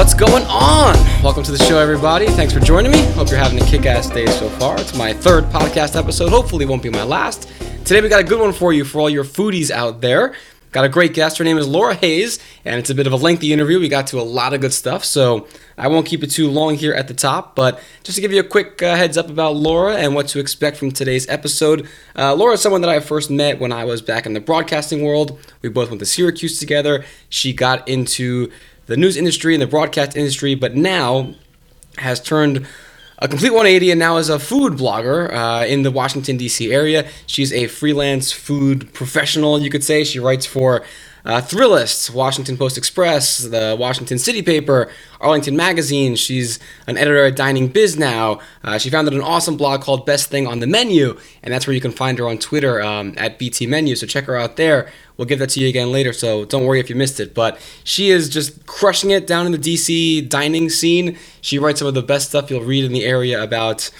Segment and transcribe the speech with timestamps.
[0.00, 0.94] What's going on?
[1.22, 2.24] Welcome to the show, everybody.
[2.28, 3.02] Thanks for joining me.
[3.12, 4.80] Hope you're having a kick ass day so far.
[4.80, 6.30] It's my third podcast episode.
[6.30, 7.52] Hopefully, won't be my last.
[7.84, 10.34] Today, we got a good one for you for all your foodies out there.
[10.72, 11.36] Got a great guest.
[11.36, 13.78] Her name is Laura Hayes, and it's a bit of a lengthy interview.
[13.78, 15.46] We got to a lot of good stuff, so
[15.76, 17.54] I won't keep it too long here at the top.
[17.54, 20.38] But just to give you a quick uh, heads up about Laura and what to
[20.38, 24.00] expect from today's episode, uh, Laura is someone that I first met when I was
[24.00, 25.38] back in the broadcasting world.
[25.60, 27.04] We both went to Syracuse together.
[27.28, 28.50] She got into
[28.90, 31.32] the news industry and the broadcast industry, but now
[31.98, 32.66] has turned
[33.20, 36.72] a complete 180 and now is a food blogger uh, in the Washington, D.C.
[36.72, 37.08] area.
[37.24, 40.02] She's a freelance food professional, you could say.
[40.02, 40.82] She writes for
[41.24, 46.16] uh, Thrillist, Washington Post Express, the Washington City Paper, Arlington Magazine.
[46.16, 48.40] She's an editor at Dining Biz now.
[48.64, 51.74] Uh, she founded an awesome blog called Best Thing on the Menu, and that's where
[51.74, 53.96] you can find her on Twitter um, at BT Menu.
[53.96, 54.90] So check her out there.
[55.16, 57.34] We'll give that to you again later, so don't worry if you missed it.
[57.34, 61.18] But she is just crushing it down in the DC dining scene.
[61.42, 63.90] She writes some of the best stuff you'll read in the area about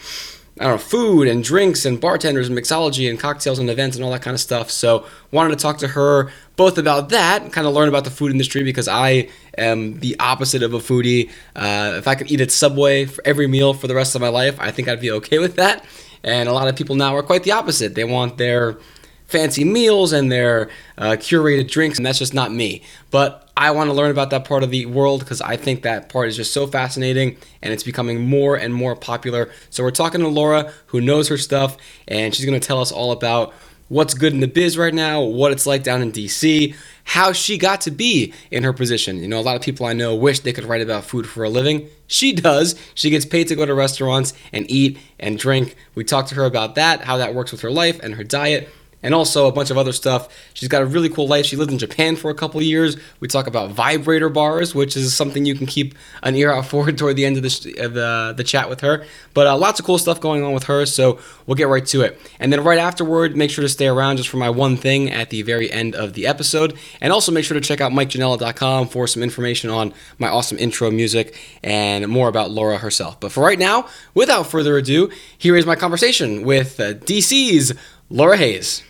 [0.61, 4.05] I don't know, food and drinks and bartenders and mixology and cocktails and events and
[4.05, 4.71] all that kind of stuff.
[4.71, 8.31] So wanted to talk to her both about that, kind of learn about the food
[8.31, 11.31] industry because I am the opposite of a foodie.
[11.57, 14.29] Uh, if I could eat at Subway for every meal for the rest of my
[14.29, 15.87] life, I think I'd be okay with that.
[16.23, 17.95] And a lot of people now are quite the opposite.
[17.95, 18.77] They want their
[19.25, 22.83] fancy meals and their uh, curated drinks, and that's just not me.
[23.11, 26.11] But I want to learn about that part of the world because I think that
[26.11, 29.51] part is just so fascinating and it's becoming more and more popular.
[29.71, 32.93] So we're talking to Laura, who knows her stuff, and she's going to tell us
[32.93, 33.55] all about
[33.91, 36.75] what's good in the biz right now, what it's like down in DC,
[37.05, 39.19] how she got to be in her position.
[39.19, 41.43] You know, a lot of people I know wish they could write about food for
[41.43, 41.89] a living.
[42.07, 42.77] She does.
[42.95, 45.75] She gets paid to go to restaurants and eat and drink.
[45.97, 48.69] We talked to her about that, how that works with her life and her diet
[49.03, 50.29] and also a bunch of other stuff.
[50.55, 51.47] She's got a really cool life.
[51.47, 52.97] She lived in Japan for a couple years.
[53.21, 56.91] We talk about vibrator bars, which is something you can keep an ear out for
[56.93, 59.05] toward the end of the, the, the chat with her.
[59.35, 62.03] But uh, lots of cool stuff going on with her, so we'll get right to
[62.03, 62.21] it.
[62.39, 65.31] And then right afterward, make sure to stay around just for my one thing at
[65.31, 66.77] the very end of the episode.
[67.01, 70.91] And also make sure to check out MikeJanella.com for some information on my awesome intro
[70.91, 73.19] music and more about Laura herself.
[73.21, 77.73] But for right now, without further ado, here is my conversation with uh, DC's
[78.11, 78.83] Laura Hayes.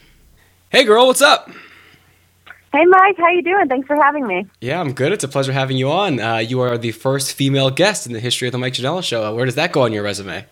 [0.70, 1.50] Hey, girl, what's up?
[2.72, 3.66] Hey, Mike, how you doing?
[3.66, 4.46] Thanks for having me.
[4.60, 5.10] Yeah, I'm good.
[5.10, 6.20] It's a pleasure having you on.
[6.20, 9.34] Uh, you are the first female guest in the history of the Mike Janella Show.
[9.34, 10.46] Where does that go on your resume?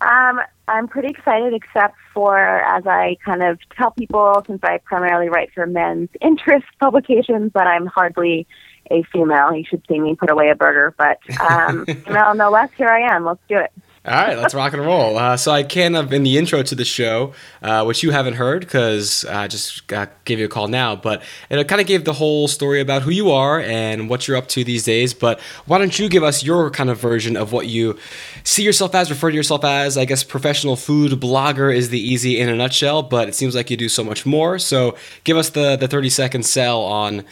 [0.00, 5.28] Um, I'm pretty excited, except for as I kind of tell people, since I primarily
[5.28, 8.46] write for men's interest publications, but I'm hardly
[8.92, 9.52] a female.
[9.52, 12.70] You should see me put away a burger, but um, female no less.
[12.76, 13.24] Here I am.
[13.24, 13.72] Let's do it.
[14.02, 15.18] All right, let's rock and roll.
[15.18, 18.32] Uh, so I can have in the intro to the show, uh, which you haven't
[18.32, 19.86] heard because I just
[20.24, 23.10] gave you a call now, but it kind of gave the whole story about who
[23.10, 25.12] you are and what you're up to these days.
[25.12, 27.98] But why don't you give us your kind of version of what you
[28.42, 29.98] see yourself as, refer to yourself as?
[29.98, 33.70] I guess professional food blogger is the easy in a nutshell, but it seems like
[33.70, 34.58] you do so much more.
[34.58, 37.22] So give us the the 30 second sell on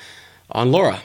[0.51, 1.01] on Laura.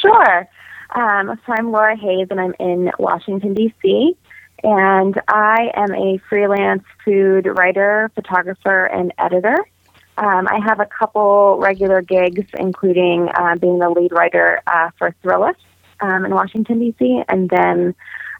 [0.00, 0.48] Sure.
[0.94, 4.16] Um, so I'm Laura Hayes, and I'm in Washington D.C
[4.62, 9.56] and I am a freelance food writer, photographer, and editor.
[10.16, 15.14] Um, I have a couple regular gigs, including uh, being the lead writer uh, for
[15.22, 15.54] Thrillist
[16.00, 17.94] um, in Washington, D.C., and then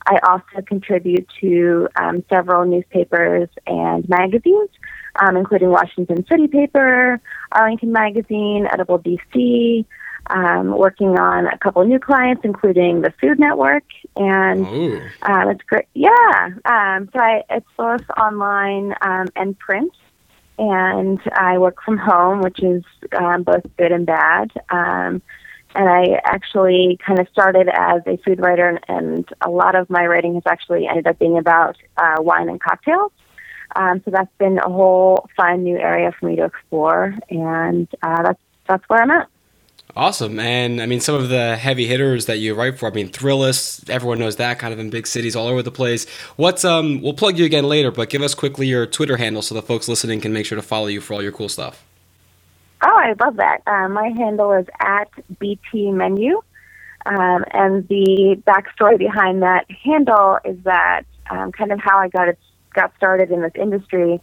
[0.06, 4.70] I also contribute to um, several newspapers and magazines,
[5.20, 7.20] um, including Washington City Paper,
[7.52, 9.84] Arlington Magazine, Edible DC,
[10.30, 13.84] um, working on a couple of new clients, including the Food Network,
[14.16, 14.66] and
[15.22, 15.86] um, it's great.
[15.94, 19.92] Yeah, um, so I, it's both online um, and print,
[20.58, 22.82] and I work from home, which is
[23.16, 24.50] um, both good and bad.
[24.70, 25.22] Um,
[25.74, 29.88] and I actually kind of started as a food writer, and, and a lot of
[29.90, 33.12] my writing has actually ended up being about uh, wine and cocktails.
[33.76, 38.22] Um, so that's been a whole fun new area for me to explore, and uh,
[38.22, 39.28] that's that's where I'm at.
[39.96, 40.38] Awesome.
[40.38, 43.88] And I mean, some of the heavy hitters that you write for, I mean, Thrillist,
[43.90, 46.08] everyone knows that kind of in big cities all over the place.
[46.36, 49.54] What's, um, we'll plug you again later, but give us quickly your Twitter handle so
[49.54, 51.84] the folks listening can make sure to follow you for all your cool stuff.
[52.84, 53.62] Oh, I love that.
[53.66, 55.08] Uh, my handle is at
[55.38, 56.42] BT Menu.
[57.06, 62.28] Um, and the backstory behind that handle is that um, kind of how I got
[62.28, 62.38] it,
[62.74, 64.20] got started in this industry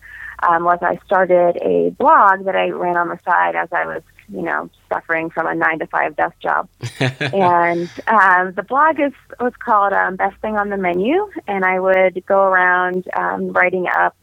[0.47, 4.03] um, was I started a blog that I ran on the side as I was
[4.29, 6.67] you know, suffering from a nine to five desk job.
[6.99, 11.79] and um, the blog is was called um, Best Thing on the Menu, and I
[11.79, 14.15] would go around um, writing up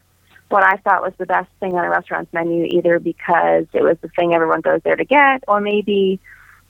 [0.53, 3.97] what I thought was the best thing on a restaurant's menu, either because it was
[4.03, 6.21] the thing everyone goes there to get, or maybe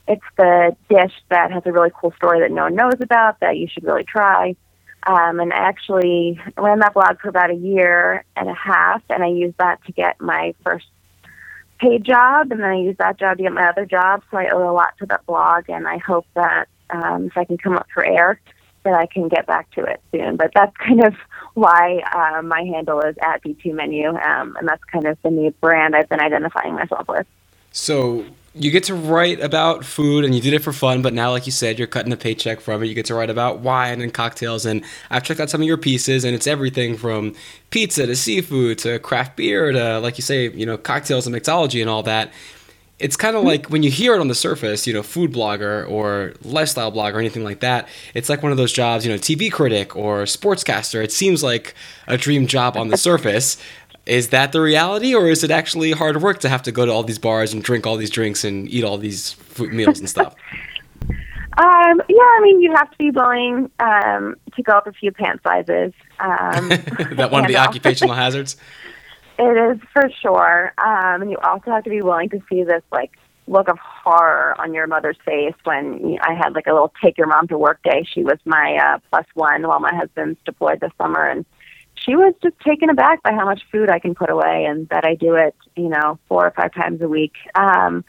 [0.07, 3.57] it's the dish that has a really cool story that no one knows about that
[3.57, 4.55] you should really try.
[5.05, 9.21] Um, and I actually ran that blog for about a year and a half, and
[9.21, 10.85] I used that to get my first
[11.83, 14.23] paid job, and then I used that job to get my other job.
[14.31, 17.45] So I owe a lot to that blog, and I hope that um, if I
[17.45, 18.39] can come up for air,
[18.83, 20.35] that I can get back to it soon.
[20.37, 21.15] But that's kind of
[21.53, 25.51] why uh, my handle is at BT Menu, um, and that's kind of the new
[25.61, 27.27] brand I've been identifying myself with.
[27.71, 31.31] So you get to write about food and you did it for fun, but now,
[31.31, 32.85] like you said, you're cutting a paycheck from it.
[32.85, 34.65] You get to write about wine and cocktails.
[34.65, 37.33] And I've checked out some of your pieces, and it's everything from
[37.71, 41.81] pizza to seafood to craft beer to, like you say, you know, cocktails and mixology
[41.81, 42.31] and all that.
[42.99, 43.49] It's kind of mm-hmm.
[43.49, 47.15] like when you hear it on the surface, you know, food blogger or lifestyle blogger
[47.15, 47.87] or anything like that.
[48.13, 51.03] It's like one of those jobs, you know, TV critic or sportscaster.
[51.03, 51.73] It seems like
[52.07, 53.57] a dream job on the surface
[54.05, 56.91] is that the reality or is it actually hard work to have to go to
[56.91, 60.09] all these bars and drink all these drinks and eat all these food meals and
[60.09, 60.35] stuff?
[61.55, 65.11] Um, yeah i mean you have to be willing um, to go up a few
[65.11, 68.57] pant sizes um, that one of the occupational hazards?
[69.39, 70.73] It is for sure.
[70.77, 73.11] Um, and you also have to be willing to see this like
[73.47, 77.27] look of horror on your mother's face when I had like a little take your
[77.27, 78.05] mom to work day.
[78.13, 81.45] She was my uh, plus one while my husband's deployed this summer, and
[82.03, 85.05] she was just taken aback by how much food I can put away and that
[85.05, 87.33] I do it, you know, four or five times a week.
[87.55, 88.03] Um,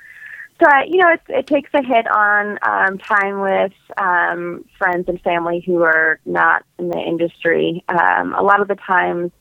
[0.60, 5.08] so, I, you know, it, it takes a hit on um, time with um, friends
[5.08, 7.84] and family who are not in the industry.
[7.88, 9.32] Um, a lot of the times,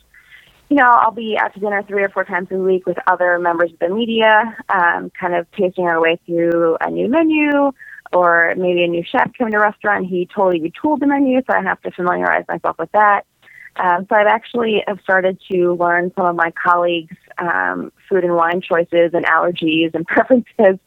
[0.69, 3.37] you know, I'll be out to dinner three or four times a week with other
[3.37, 7.71] members of the media, um, kind of tasting our way through a new menu
[8.11, 10.07] or maybe a new chef coming to a restaurant.
[10.07, 13.25] He totally retooled the menu, so I have to familiarize myself with that.
[13.75, 18.35] Um, so I've actually have started to learn some of my colleagues' um, food and
[18.35, 20.79] wine choices and allergies and preferences,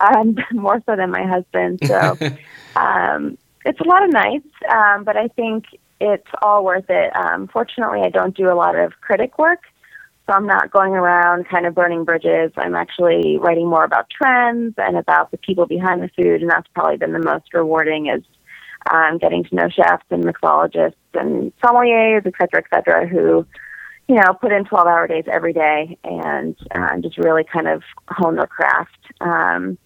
[0.00, 1.80] um, more so than my husband.
[1.84, 2.18] So
[2.76, 5.64] um, it's a lot of nights, um, but I think
[6.00, 7.16] it's all worth it.
[7.16, 9.62] Um, fortunately, I don't do a lot of critic work,
[10.26, 12.52] so I'm not going around kind of burning bridges.
[12.56, 16.68] I'm actually writing more about trends and about the people behind the food, and that's
[16.74, 18.08] probably been the most rewarding.
[18.08, 18.22] Is
[18.90, 23.46] um, getting to know chefs and mixologists and sommeliers, et cetera, et cetera, who,
[24.08, 27.82] you know, put in 12 hour days every day and uh, just really kind of
[28.08, 28.98] hone their craft.
[29.20, 29.78] Um,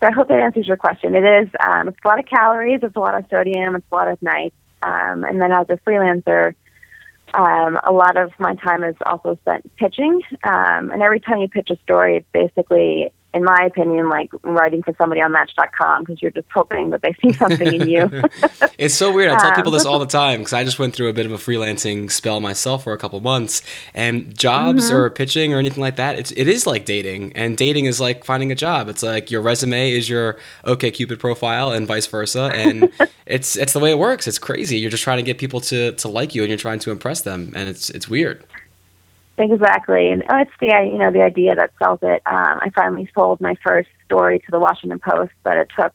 [0.00, 1.14] so I hope that answers your question.
[1.14, 3.94] It is, um, it's a lot of calories, it's a lot of sodium, it's a
[3.94, 4.56] lot of nights.
[4.82, 6.54] Um, and then as a freelancer,
[7.34, 10.20] um, a lot of my time is also spent pitching.
[10.44, 14.82] Um, and every time you pitch a story, it's basically in my opinion, like writing
[14.82, 18.10] for somebody on Match.com because you're just hoping that they see something in you.
[18.78, 19.30] it's so weird.
[19.30, 21.26] I tell people this um, all the time because I just went through a bit
[21.26, 23.60] of a freelancing spell myself for a couple months,
[23.92, 24.96] and jobs mm-hmm.
[24.96, 28.24] or pitching or anything like that, it's it is like dating, and dating is like
[28.24, 28.88] finding a job.
[28.88, 32.90] It's like your resume is your OkCupid profile, and vice versa, and
[33.26, 34.26] it's it's the way it works.
[34.26, 34.78] It's crazy.
[34.78, 37.20] You're just trying to get people to to like you, and you're trying to impress
[37.20, 38.44] them, and it's it's weird.
[39.38, 42.22] Exactly, and oh, it's the you know the idea that sells it.
[42.24, 45.92] Um, I finally sold my first story to the Washington Post, but it took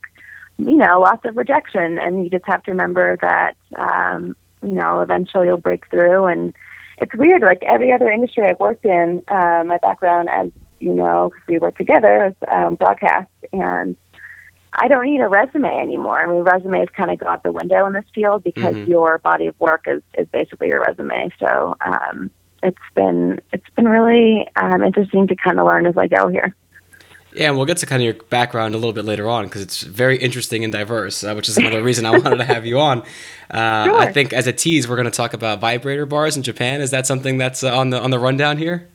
[0.59, 5.01] you know lots of rejection, and you just have to remember that um, you know
[5.01, 6.25] eventually you'll break through.
[6.25, 6.53] And
[6.99, 9.23] it's weird, like every other industry I've worked in.
[9.27, 13.97] Um, my background, as you know, because we work together, is um, broadcast, and
[14.73, 16.21] I don't need a resume anymore.
[16.21, 18.91] I mean, resumes kind of go out the window in this field because mm-hmm.
[18.91, 21.31] your body of work is is basically your resume.
[21.39, 21.75] So.
[21.83, 22.29] Um,
[22.63, 26.55] it's been it's been really um, interesting to kind of learn as I go here.
[27.33, 29.61] Yeah, and we'll get to kind of your background a little bit later on because
[29.61, 32.79] it's very interesting and diverse, uh, which is another reason I wanted to have you
[32.79, 33.03] on.
[33.51, 33.99] Uh, sure.
[33.99, 36.79] I think as a tease, we're going to talk about vibrator bars in Japan.
[36.79, 38.87] Is that something that's uh, on the on the rundown here?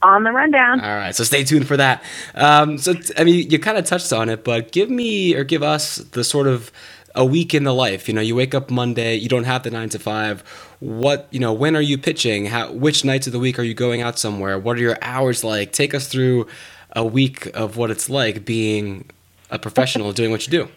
[0.00, 0.80] On the rundown.
[0.80, 2.02] All right, so stay tuned for that.
[2.34, 5.62] Um, so, I mean, you kind of touched on it, but give me or give
[5.62, 6.72] us the sort of
[7.14, 8.08] a week in the life.
[8.08, 10.40] You know, you wake up Monday, you don't have the nine to five.
[10.80, 12.46] What you know, when are you pitching?
[12.46, 14.58] How which nights of the week are you going out somewhere?
[14.58, 15.72] What are your hours like?
[15.72, 16.46] Take us through
[16.92, 19.10] a week of what it's like being
[19.50, 20.68] a professional doing what you do.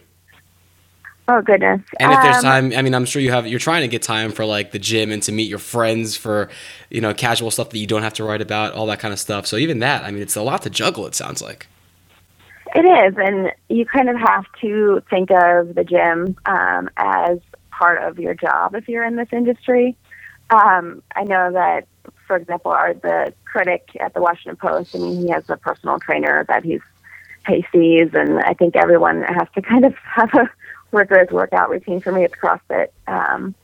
[1.30, 1.82] Oh goodness!
[2.00, 3.46] And if there's um, time, I mean, I'm sure you have.
[3.46, 6.48] You're trying to get time for like the gym and to meet your friends for,
[6.88, 9.20] you know, casual stuff that you don't have to write about, all that kind of
[9.20, 9.46] stuff.
[9.46, 11.06] So even that, I mean, it's a lot to juggle.
[11.06, 11.66] It sounds like.
[12.74, 17.38] It is, and you kind of have to think of the gym um, as
[17.70, 19.96] part of your job if you're in this industry.
[20.50, 21.86] Um, I know that,
[22.26, 24.94] for example, our the critic at the Washington Post.
[24.94, 26.80] I mean, he has a personal trainer that he's
[27.46, 30.50] he sees, and I think everyone has to kind of have a
[30.92, 32.00] rigorous workout routine.
[32.00, 32.88] For me, it's CrossFit.
[33.06, 33.54] Um,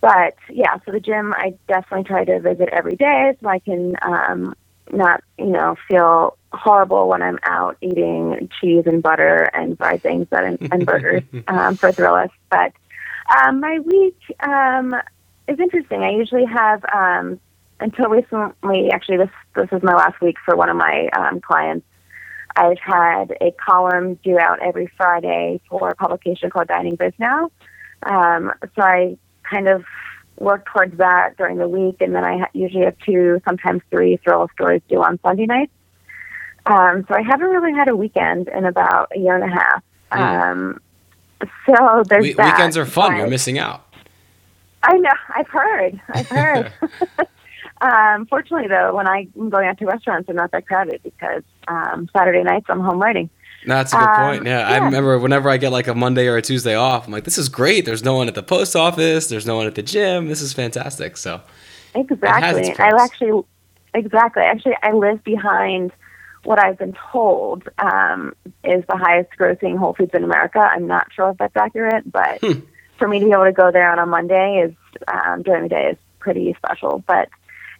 [0.00, 3.96] but yeah, so the gym I definitely try to visit every day so I can
[4.02, 4.54] um,
[4.92, 10.26] not, you know, feel horrible when I'm out eating cheese and butter and fried things
[10.30, 12.30] and, and burgers um, for Thrillist.
[12.50, 12.72] But
[13.36, 14.94] um, my week um,
[15.48, 16.02] is interesting.
[16.02, 17.40] I usually have, um,
[17.80, 21.86] until recently, actually, this this is my last week for one of my um, clients.
[22.54, 27.50] I've had a column due out every Friday for a publication called Dining Biz Now.
[28.02, 29.84] Um, so I kind of
[30.42, 34.52] work towards that during the week, and then I usually have two, sometimes three Thrillist
[34.52, 35.72] stories due on Sunday nights.
[36.66, 39.82] Um, so I haven't really had a weekend in about a year and a half.
[40.10, 40.80] Um,
[41.66, 42.46] so there's We- that.
[42.54, 43.12] weekends are fun.
[43.12, 43.86] but- You're missing out.
[44.84, 45.10] I know.
[45.34, 46.00] I've heard.
[46.12, 46.72] I've heard.
[47.80, 52.08] um, fortunately, though, when I'm going out to restaurants, they're not that crowded because um,
[52.16, 53.30] Saturday nights I'm home writing.
[53.66, 54.46] That's a good Um, point.
[54.46, 57.24] Yeah, I remember whenever I get like a Monday or a Tuesday off, I'm like,
[57.24, 57.84] this is great.
[57.84, 59.28] There's no one at the post office.
[59.28, 60.28] There's no one at the gym.
[60.28, 61.16] This is fantastic.
[61.16, 61.40] So,
[61.94, 62.74] Exactly.
[62.78, 63.42] I actually,
[63.94, 64.42] exactly.
[64.42, 65.92] Actually, I live behind
[66.44, 70.58] what I've been told um, is the highest grossing Whole Foods in America.
[70.58, 72.60] I'm not sure if that's accurate, but Hmm.
[72.98, 74.74] for me to be able to go there on a Monday is
[75.06, 77.04] um, during the day is pretty special.
[77.06, 77.28] But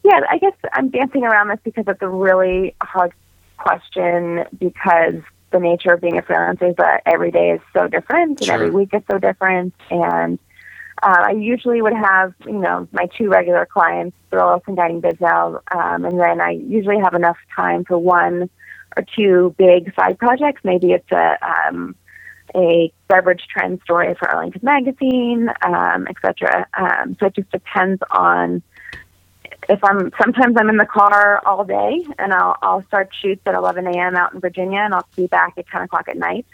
[0.05, 3.13] yeah, I guess I'm dancing around this because it's a really hard
[3.57, 5.15] question because
[5.53, 8.71] the nature of being a freelancer is that every day is so different and every
[8.71, 10.39] week is so different and
[11.03, 15.21] uh, I usually would have, you know, my two regular clients, Thrillist and Dining Biz
[15.21, 18.49] Now, um, and then I usually have enough time for one
[18.97, 20.61] or two big side projects.
[20.63, 21.97] Maybe it's a um,
[22.55, 26.67] a beverage trend story for Arlington Magazine, um, et cetera.
[26.79, 28.63] Um, so it just depends on
[29.69, 30.11] if I'm.
[30.21, 34.17] Sometimes I'm in the car all day, and I'll I'll start shoots at 11 a.m.
[34.17, 36.47] out in Virginia, and I'll be back at 10 o'clock at night.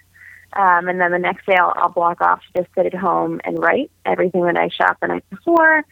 [0.55, 3.41] Um, and then the next day I'll, I'll block off to just sit at home
[3.45, 5.85] and write everything that I shot the night before.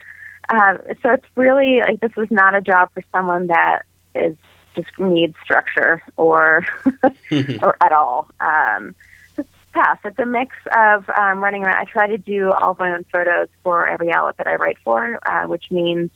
[0.49, 3.83] Um, so it's really like this is not a job for someone that
[4.15, 4.37] is
[4.75, 6.65] just needs structure or
[7.63, 8.29] or at all.
[8.41, 8.95] Um,
[9.37, 10.01] it's tough.
[10.05, 11.77] It's a mix of um, running around.
[11.77, 14.79] I try to do all of my own photos for every outlet that I write
[14.85, 16.11] for, uh, which means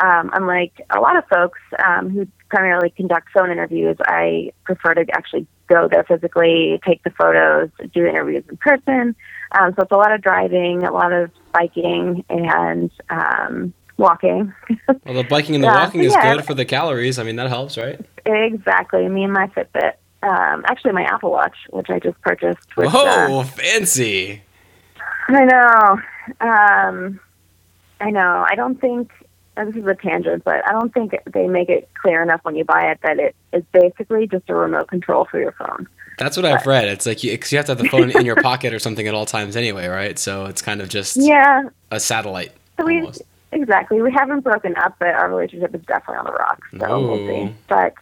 [0.00, 5.04] um, unlike a lot of folks um, who primarily conduct phone interviews, I prefer to
[5.12, 9.14] actually go there physically, take the photos, do interviews in person.
[9.52, 14.52] Um, so it's a lot of driving, a lot of biking, and um, walking.
[15.04, 16.34] well, the biking and the Yeah, walking is yeah.
[16.34, 17.18] good for the calories.
[17.18, 18.00] I mean, that helps, right?
[18.24, 19.08] exactly.
[19.08, 19.94] Me and my Fitbit.
[20.22, 22.76] Um, actually, my Apple Watch, which I just purchased.
[22.76, 24.42] Which, uh, Whoa, fancy.
[25.28, 26.00] I know.
[26.40, 27.20] Um,
[28.00, 28.44] I know.
[28.48, 29.10] I don't think
[29.56, 32.64] this is a tangent, but I don't think they make it clear enough when you
[32.64, 35.86] buy it that it is basically just a remote control for your phone.
[36.18, 36.84] That's what I've read.
[36.88, 39.06] It's like you, 'cause you have to have the phone in your pocket or something
[39.08, 40.18] at all times anyway, right?
[40.18, 42.52] So it's kind of just Yeah, a satellite.
[42.78, 43.22] so we almost.
[43.50, 44.00] exactly.
[44.02, 46.68] We haven't broken up, but our relationship is definitely on the rocks.
[46.78, 47.54] So we'll see.
[47.68, 47.94] But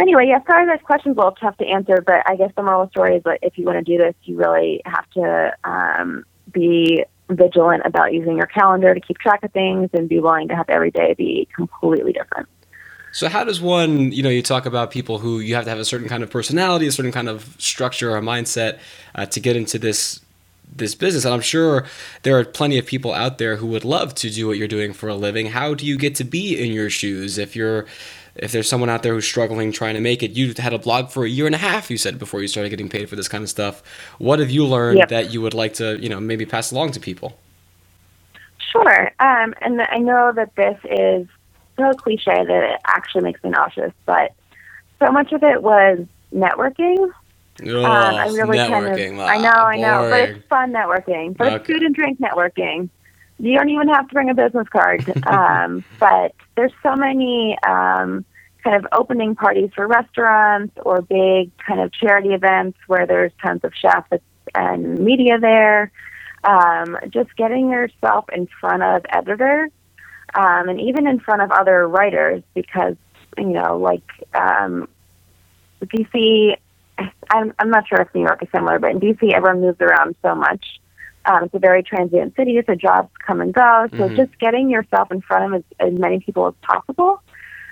[0.00, 0.40] anyway, yeah.
[0.46, 2.92] Sorry, this question's a little tough to answer, but I guess the moral of the
[2.92, 7.04] story is that if you want to do this, you really have to um, be
[7.28, 10.68] vigilant about using your calendar to keep track of things and be willing to have
[10.68, 12.48] every day be completely different.
[13.12, 15.78] So how does one, you know, you talk about people who you have to have
[15.78, 18.78] a certain kind of personality, a certain kind of structure or mindset
[19.14, 20.20] uh, to get into this
[20.76, 21.86] this business, and I'm sure
[22.24, 24.92] there are plenty of people out there who would love to do what you're doing
[24.92, 25.46] for a living.
[25.46, 27.86] How do you get to be in your shoes if you're
[28.38, 30.32] if there's someone out there who's struggling trying to make it?
[30.32, 32.70] You had a blog for a year and a half, you said, before you started
[32.70, 33.82] getting paid for this kind of stuff.
[34.18, 35.08] What have you learned Yep.
[35.08, 37.38] that you would like to, you know, maybe pass along to people?
[38.72, 39.06] Sure.
[39.18, 41.26] Um, and I know that this is
[41.76, 44.32] so cliche that it actually makes me nauseous, but
[44.98, 46.04] so much of it was
[46.34, 47.10] networking.
[47.66, 49.16] Oh, um, I really networking.
[49.16, 51.36] kind of, I know, I know, but it's fun networking.
[51.36, 52.88] But it's food and drink networking.
[53.40, 55.04] You don't even have to bring a business card.
[55.26, 58.24] um, but there's so many um,
[58.62, 63.60] kind of opening parties for restaurants or big kind of charity events where there's tons
[63.64, 64.08] of chefs
[64.54, 65.92] and media there.
[66.44, 69.70] Um, just getting yourself in front of editors
[70.34, 72.94] um, and even in front of other writers because,
[73.36, 74.88] you know, like um,
[75.84, 76.56] DC,
[77.30, 80.16] I'm, I'm not sure if New York is similar, but in DC, everyone moves around
[80.22, 80.64] so much.
[81.24, 83.88] Um, it's a very transient city, so jobs come and go.
[83.96, 84.16] So Mhm.
[84.16, 87.22] just getting yourself in front of as, as many people as possible.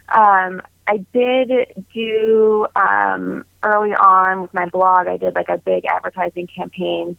[0.08, 5.08] Um, I did do um, early on with my blog.
[5.08, 7.16] I did like a big advertising campaign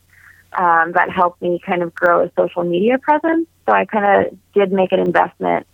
[0.53, 3.47] um, that helped me kind of grow a social media presence.
[3.65, 5.67] So I kind of did make an investment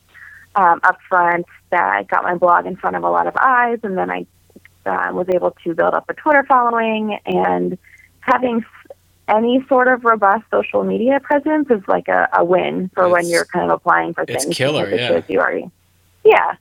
[0.56, 3.98] um, up front that got my blog in front of a lot of eyes, and
[3.98, 4.26] then I
[4.86, 7.20] uh, was able to build up a Twitter following.
[7.26, 7.78] And
[8.22, 8.66] having
[9.28, 13.46] any sort of robust social media presence is like a, a win for when you're
[13.46, 14.46] kind of applying for things.
[14.46, 15.22] it's killer, yeah.
[15.28, 15.70] you already.
[16.24, 16.56] Yeah.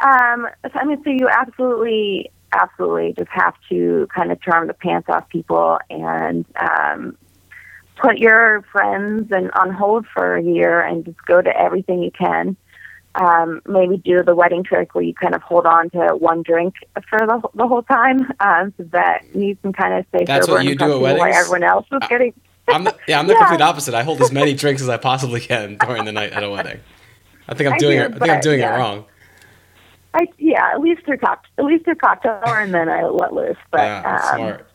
[0.00, 5.08] Um, I mean, so you absolutely, absolutely just have to kind of charm the pants
[5.10, 7.16] off people and um,
[7.96, 12.10] put your friends and on hold for a year and just go to everything you
[12.10, 12.56] can.
[13.16, 16.74] Um, maybe do the wedding trick where you kind of hold on to one drink
[17.08, 20.58] for the, the whole time, um, so that you can kind of stay That's sober
[20.58, 21.36] what you do at weddings?
[21.36, 22.32] everyone else is Uh, getting.
[22.68, 23.38] I'm the, yeah, I'm the Yeah.
[23.40, 23.94] complete opposite.
[23.94, 26.78] I hold as many drinks as I possibly can during the night at a wedding.
[27.48, 28.14] I think I'm I doing do, it.
[28.14, 28.76] I think I'm doing yeah.
[28.76, 29.04] it wrong.
[30.12, 33.56] I yeah, at least through cock, at least through cocktail, and then I let loose.
[33.70, 34.66] But yeah, um, smart.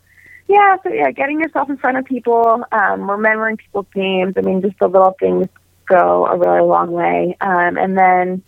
[0.47, 4.35] Yeah, so yeah, getting yourself in front of people, um, remembering people's names.
[4.37, 5.47] I mean, just the little things
[5.85, 7.35] go a really long way.
[7.41, 8.43] Um, and then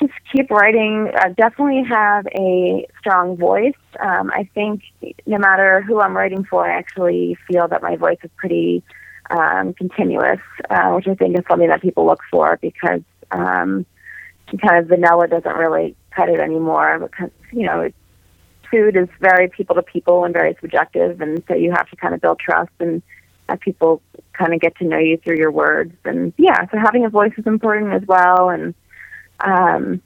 [0.00, 1.10] just keep writing.
[1.14, 3.74] Uh, definitely have a strong voice.
[4.00, 4.82] Um, I think
[5.26, 8.82] no matter who I'm writing for, I actually feel that my voice is pretty
[9.30, 13.86] um, continuous, uh, which I think is something that people look for because um,
[14.56, 17.90] kind of vanilla doesn't really cut it anymore because, you know,
[18.70, 22.14] food is very people to people and very subjective, and so you have to kind
[22.14, 23.02] of build trust and
[23.48, 25.94] have people kind of get to know you through your words.
[26.04, 28.50] And yeah, so having a voice is important as well.
[28.50, 28.74] And
[29.40, 30.02] um,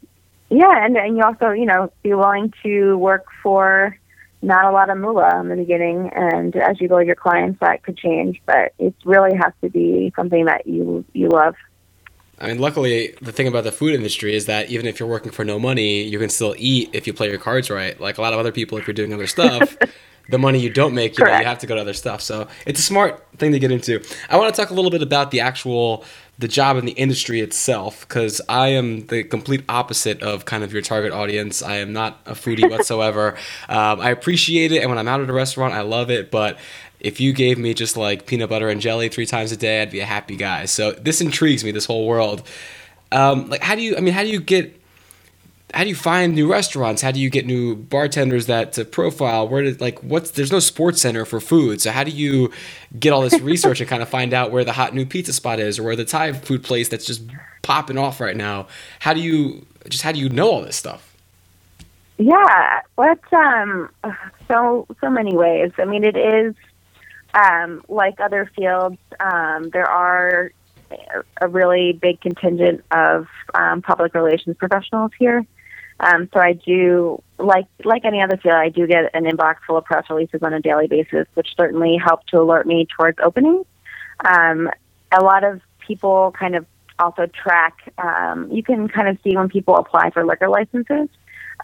[0.49, 3.97] yeah, and, and you also, you know, be willing to work for
[4.42, 7.83] not a lot of moolah in the beginning, and as you build your clients, that
[7.85, 8.40] could change.
[8.45, 11.54] But it really has to be something that you you love.
[12.43, 15.31] I mean, luckily, the thing about the food industry is that even if you're working
[15.31, 17.99] for no money, you can still eat if you play your cards right.
[18.01, 19.77] Like a lot of other people, if you're doing other stuff,
[20.29, 22.21] the money you don't make, you know, you have to go to other stuff.
[22.21, 24.03] So it's a smart thing to get into.
[24.29, 26.05] I want to talk a little bit about the actual
[26.39, 30.73] the job in the industry itself because I am the complete opposite of kind of
[30.73, 31.63] your target audience.
[31.63, 33.37] I am not a foodie whatsoever.
[33.69, 36.59] Um, I appreciate it, and when I'm out at a restaurant, I love it, but
[37.03, 39.91] if you gave me just like peanut butter and jelly three times a day, I'd
[39.91, 40.67] be a happy guy.
[40.67, 42.43] So this intrigues me, this whole world.
[43.11, 43.97] Um, like, how do you?
[43.97, 44.79] I mean, how do you get?
[45.75, 47.03] How do you find new restaurants?
[47.03, 49.49] How do you get new bartenders that to profile?
[49.49, 50.31] Where did like what's?
[50.31, 52.53] There's no sports center for food, so how do you
[52.99, 55.59] get all this research and kind of find out where the hot new pizza spot
[55.59, 57.23] is or where the Thai food place that's just
[57.62, 58.69] popping off right now?
[59.01, 61.17] How do you just how do you know all this stuff?
[62.19, 63.88] Yeah, it's um
[64.47, 65.73] so so many ways.
[65.79, 66.55] I mean, it is
[67.35, 68.99] um, like other fields.
[69.21, 70.53] Um, there are
[71.40, 75.45] a- really big contingent of um, public relations professionals here.
[76.01, 78.55] Um, so I do like like any other field.
[78.55, 81.97] I do get an inbox full of press releases on a daily basis, which certainly
[81.97, 83.66] help to alert me towards openings.
[84.25, 84.71] Um,
[85.12, 86.66] a lot of people kind of
[86.99, 87.77] also track.
[87.99, 91.09] Um, you can kind of see when people apply for liquor licenses.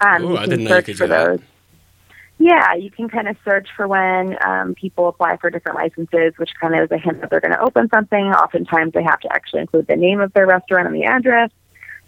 [0.01, 1.27] Um, Ooh, I didn't know you could do that.
[1.27, 1.41] those.
[2.39, 6.51] Yeah, you can kind of search for when um, people apply for different licenses, which
[6.61, 8.27] kind of is a hint that they're going to open something.
[8.27, 11.51] Oftentimes, they have to actually include the name of their restaurant and the address.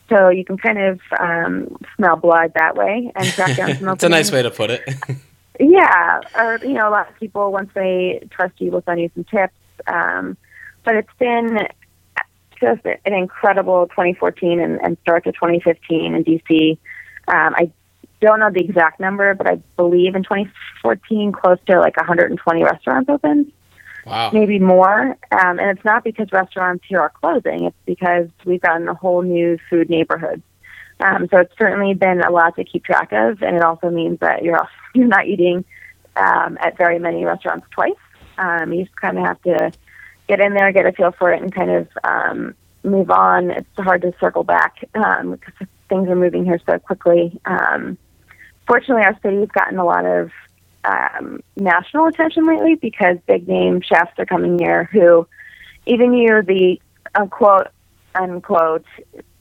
[0.09, 4.05] So you can kind of um, smell blood that way and track down some It's
[4.05, 4.83] a nice way to put it.
[5.63, 9.11] Yeah, or you know, a lot of people once they trust you will send you
[9.15, 9.53] some tips.
[9.87, 10.39] Um,
[10.85, 11.69] but it's been
[12.59, 16.79] just an incredible 2014 and, and start to 2015 in DC.
[17.29, 17.71] Um, I
[18.21, 23.09] don't know the exact number, but I believe in 2014, close to like 120 restaurants
[23.09, 23.53] opened,
[24.07, 24.31] wow.
[24.33, 25.17] maybe more.
[25.33, 29.23] Um, and it's not because restaurants here are closing; it's because we've gotten a whole
[29.23, 30.43] new food neighborhood.
[31.01, 34.21] Um, so it's certainly been a lot to keep track of, and it also means
[34.21, 35.65] that you're you're not eating
[36.17, 37.93] um, at very many restaurants twice.
[38.39, 39.73] Um, you just kind of have to
[40.29, 42.55] get in there, get a feel for it, and kind of um,
[42.85, 43.51] move on.
[43.51, 47.39] It's hard to circle back um, because things are moving here so quickly.
[47.45, 47.99] Um,
[48.71, 50.31] fortunately, our city's gotten a lot of
[50.85, 55.27] um, national attention lately because big name chefs are coming here who
[55.87, 56.81] even you, the
[57.15, 57.69] unquote
[58.15, 58.87] unquote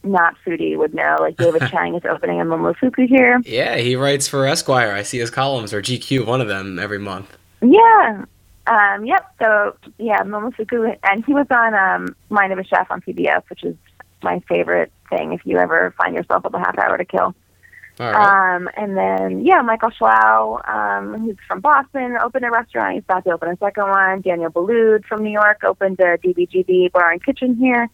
[0.04, 1.18] not foodie, would know.
[1.20, 3.40] Like David Chang is opening a Momofuku here.
[3.46, 4.94] Yeah, he writes for Esquire.
[4.94, 7.38] I see his columns or GQ, one of them every month.
[7.62, 8.26] Yeah.
[8.66, 9.32] Um, yep.
[9.40, 13.64] So yeah, Momofuku, and he was on um, Mind of a Chef on PBS, which
[13.64, 13.76] is
[14.24, 15.34] my favorite thing.
[15.34, 17.36] If you ever find yourself with a half hour to kill.
[18.00, 18.56] Right.
[18.56, 22.94] Um, and then yeah, Michael Schlow, um, who's from Boston, opened a restaurant.
[22.94, 24.22] He's about to open a second one.
[24.22, 27.90] Daniel Boulud from New York opened a DBGB bar and kitchen here.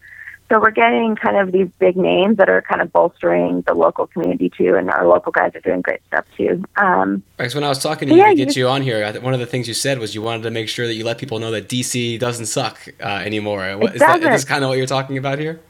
[0.51, 4.05] So we're getting kind of these big names that are kind of bolstering the local
[4.05, 6.63] community too, and our local guys are doing great stuff too.
[6.77, 9.11] Um, Because when I was talking to you Yeah, to get just- you on here,
[9.21, 11.17] one of the things you said was you wanted to make sure that you let
[11.17, 13.75] people know that DC doesn't suck uh, anymore.
[13.77, 15.61] What, is, that, is this kind of what you're talking about here?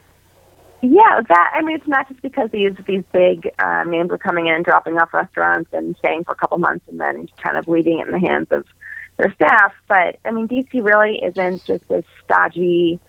[0.82, 4.46] Yeah, that I mean, it's not just because these these big uh, names are coming
[4.46, 7.98] in, dropping off restaurants, and staying for a couple months, and then kind of leaving
[7.98, 8.66] it in the hands of
[9.16, 9.72] their staff.
[9.88, 13.00] But I mean, DC really isn't just this stodgy,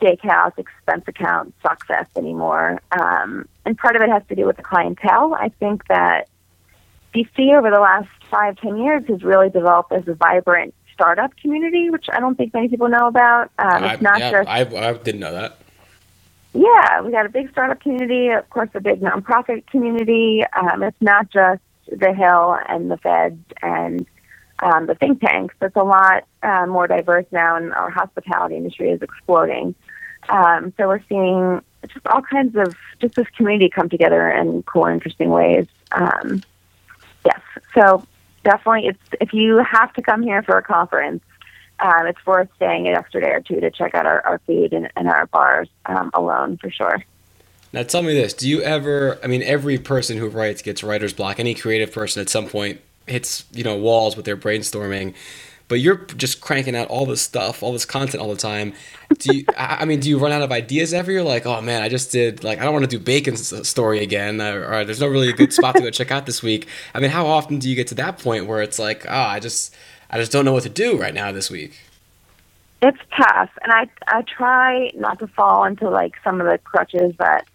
[0.00, 2.80] steakhouse expense account success anymore.
[2.98, 5.34] Um, and part of it has to do with the clientele.
[5.34, 6.28] I think that
[7.14, 11.90] DC over the last five, ten years has really developed as a vibrant startup community,
[11.90, 13.50] which I don't think many people know about.
[13.58, 15.58] Um, I, it's not yeah, just I, I didn't know that.
[16.52, 20.42] Yeah, we got a big startup community, of course, a big nonprofit community.
[20.52, 24.06] Um, it's not just the Hill and the Feds and
[24.60, 25.54] um, the think tanks.
[25.62, 29.74] It's a lot uh, more diverse now, and our hospitality industry is exploding.
[30.28, 34.86] Um, so we're seeing just all kinds of just this community come together in cool,
[34.86, 35.66] interesting ways.
[35.92, 36.42] Um,
[37.24, 37.40] yes,
[37.74, 38.04] so
[38.44, 41.22] definitely, it's if you have to come here for a conference,
[41.80, 44.72] um, it's worth staying an extra day or two to check out our, our food
[44.72, 47.02] and, and our bars um, alone for sure.
[47.72, 49.18] Now tell me this: Do you ever?
[49.22, 51.38] I mean, every person who writes gets writer's block.
[51.38, 55.14] Any creative person at some point hits you know walls with their brainstorming.
[55.68, 58.74] But you're just cranking out all this stuff, all this content all the time.
[59.20, 59.44] Do you?
[59.56, 61.12] I mean, do you run out of ideas ever?
[61.12, 64.00] You're like, oh man, I just did like I don't want to do Bacon's story
[64.02, 66.66] again, or, or there's no really good spot to go check out this week.
[66.92, 69.38] I mean, how often do you get to that point where it's like, oh, I
[69.38, 69.76] just
[70.10, 71.80] I just don't know what to do right now this week?
[72.82, 77.14] It's tough, and I I try not to fall into like some of the crutches
[77.18, 77.46] that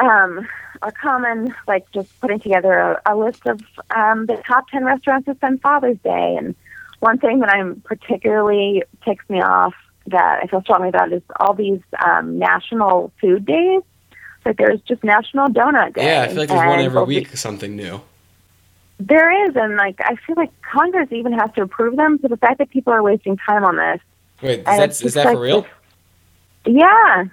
[0.00, 0.46] um,
[0.82, 3.60] are common, like just putting together a, a list of
[3.94, 6.36] um, the top ten restaurants to spend Father's Day.
[6.38, 6.54] And
[7.00, 9.74] one thing that I'm particularly ticks me off
[10.08, 13.82] that I feel strongly about is all these um, national food days.
[14.44, 16.04] Like there's just National Donut Day.
[16.04, 18.00] Yeah, I feel like there's one every week, something new.
[19.00, 22.18] There is, and like I feel like Congress even has to approve them.
[22.20, 24.00] So the fact that people are wasting time on this
[24.42, 25.66] Wait, is that is that like for real?
[26.66, 27.24] Yeah.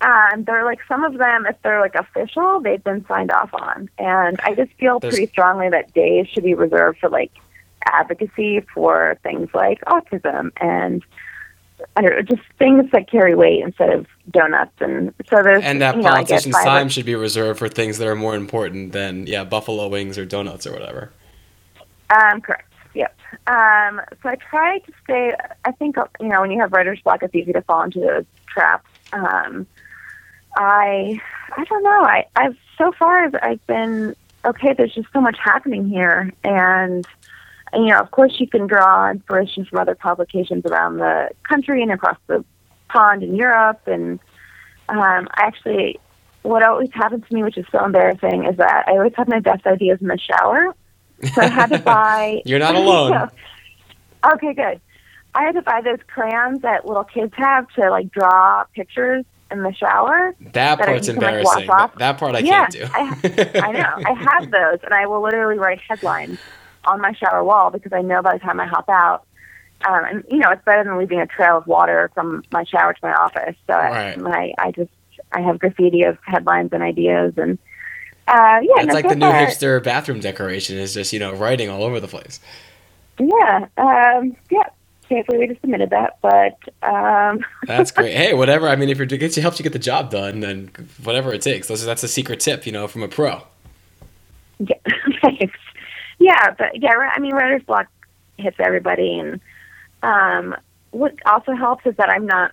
[0.00, 3.88] Um, they're like some of them, if they're like official, they've been signed off on.
[3.98, 7.30] And I just feel There's- pretty strongly that days should be reserved for like
[7.86, 11.04] advocacy for things like autism and
[11.96, 14.72] I don't know, just things that carry weight instead of donuts.
[14.80, 18.08] And so there's And that you know, politicians' time should be reserved for things that
[18.08, 21.10] are more important than yeah, buffalo wings or donuts or whatever.
[22.10, 22.72] Um, correct.
[22.94, 23.16] Yep.
[23.46, 25.34] Um, so I try to stay.
[25.64, 28.24] I think you know when you have writer's block, it's easy to fall into those
[28.46, 28.88] traps.
[29.12, 29.66] Um,
[30.56, 31.20] I
[31.56, 32.02] I don't know.
[32.02, 34.14] I I've so far I've, I've been
[34.44, 34.74] okay.
[34.74, 37.06] There's just so much happening here, and,
[37.72, 41.82] and you know, of course, you can draw inspiration from other publications around the country
[41.82, 42.44] and across the
[42.88, 43.80] pond in Europe.
[43.86, 44.20] And
[44.88, 45.98] um, I actually,
[46.42, 49.40] what always happens to me, which is so embarrassing, is that I always have my
[49.40, 50.74] best ideas in the shower.
[51.34, 52.42] So I had to buy.
[52.44, 53.30] You're not alone.
[54.34, 54.80] okay, good.
[55.34, 59.62] I had to buy those crayons that little kids have to like draw pictures in
[59.62, 60.34] the shower.
[60.40, 61.66] That That part's can, like, embarrassing.
[61.68, 61.90] wash.
[61.92, 62.86] That, that part I Yeah, can't do.
[62.92, 64.02] I- I know.
[64.04, 66.38] I have those, and I will literally write headlines
[66.84, 69.24] on my shower wall because I know by the time I hop out,
[69.88, 72.92] um, and you know, it's better than leaving a trail of water from my shower
[72.92, 73.56] to my office.
[73.66, 74.16] So Right.
[74.26, 74.90] I, I just,
[75.32, 77.58] I have graffiti of headlines and ideas, and
[78.28, 81.32] uh, yeah, It's no, like the new far- hipster bathroom decoration is just, you know,
[81.32, 82.38] writing all over the place.
[83.18, 84.62] Yeah, um, yeah.
[85.08, 86.56] Can't believe we just submitted that, but
[86.88, 88.16] um, That's great.
[88.16, 88.68] hey, whatever.
[88.68, 90.70] I mean, if it gets you helps you get the job done, then
[91.02, 91.68] whatever it takes.
[91.68, 93.42] That's that's a secret tip, you know, from a pro.
[94.60, 94.76] Yeah,
[95.20, 95.58] thanks.
[96.22, 97.88] Yeah, but yeah, I mean, writer's block
[98.36, 99.40] hits everybody, and
[100.02, 100.56] um,
[100.92, 102.52] what also helps is that I'm not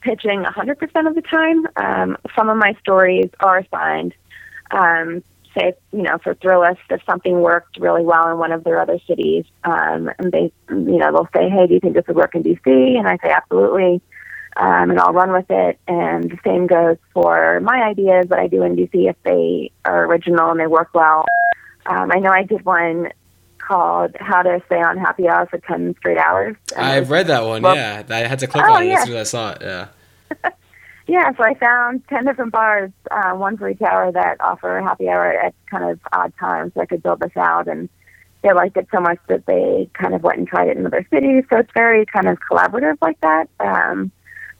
[0.00, 1.66] pitching 100% of the time.
[1.76, 4.14] Um, some of my stories are assigned.
[4.72, 5.22] Um,
[5.56, 8.98] say, you know, for Thrillist, if something worked really well in one of their other
[9.06, 12.34] cities, um, and they, you know, they'll say, "Hey, do you think this would work
[12.34, 12.66] in DC?"
[12.98, 14.00] And I say, "Absolutely."
[14.56, 15.78] Um, and I'll run with it.
[15.86, 20.04] And the same goes for my ideas that I do in DC if they are
[20.04, 21.24] original and they work well.
[21.86, 23.10] Um, I know I did one
[23.58, 27.62] called "How to Stay on Happy Hour for Ten Straight Hours." I've read that one.
[27.62, 28.98] well- yeah, I had to click Oh, on it yeah.
[29.00, 29.58] as soon as I saw it.
[29.62, 29.86] Yeah.
[31.06, 35.06] Yeah, so I found ten different bars, uh, one for each hour that offer happy
[35.10, 36.72] hour at kind of odd times.
[36.72, 37.90] So I could build this out, and
[38.42, 41.06] they liked it so much that they kind of went and tried it in other
[41.12, 41.44] cities.
[41.50, 43.50] So it's very kind of collaborative like that.
[43.60, 44.12] Um,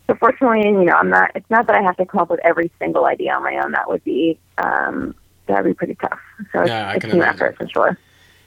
[0.07, 1.31] so fortunately, you know, I'm not.
[1.35, 3.73] It's not that I have to come up with every single idea on my own.
[3.73, 5.15] That would be um,
[5.47, 6.19] that would be pretty tough.
[6.53, 7.43] So it's, Yeah, I it's can team imagine.
[7.43, 7.99] effort for sure.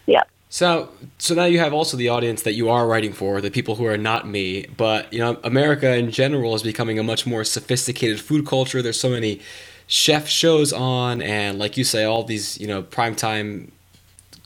[0.05, 0.23] Yeah.
[0.49, 3.75] So, so now you have also the audience that you are writing for, the people
[3.75, 4.65] who are not me.
[4.77, 8.81] But you know, America in general is becoming a much more sophisticated food culture.
[8.81, 9.41] There's so many
[9.87, 13.71] chef shows on, and like you say, all these you know primetime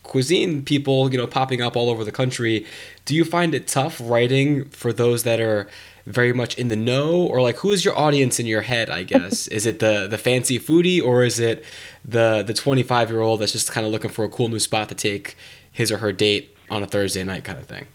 [0.04, 2.66] cuisine people you know popping up all over the country.
[3.06, 5.68] Do you find it tough writing for those that are
[6.08, 8.90] very much in the know, or like who is your audience in your head?
[8.90, 11.64] I guess is it the the fancy foodie, or is it
[12.04, 14.90] the the 25 year old that's just kind of looking for a cool new spot
[14.90, 15.36] to take
[15.72, 17.88] his or her date on a Thursday night kind of thing.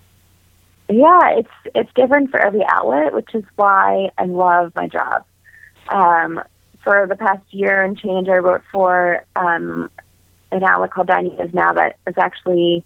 [0.89, 5.25] yeah, it's it's different for every outlet, which is why I love my job.
[5.89, 6.43] Um,
[6.83, 9.91] for the past year and change, I wrote for um,
[10.53, 12.85] an outlet called Dining Biz Now that is actually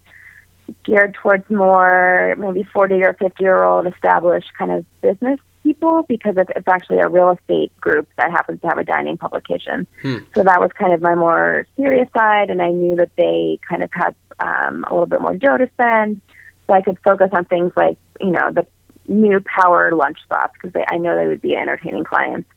[0.83, 6.35] geared towards more maybe 40 or 50 year old established kind of business people because
[6.37, 9.87] it's, it's actually a real estate group that happens to have a dining publication.
[10.01, 10.17] Hmm.
[10.35, 13.83] So that was kind of my more serious side, and I knew that they kind
[13.83, 16.21] of had um, a little bit more dough to spend,
[16.67, 18.65] so I could focus on things like you know the
[19.07, 22.49] new power lunch spots because I know they would be entertaining clients.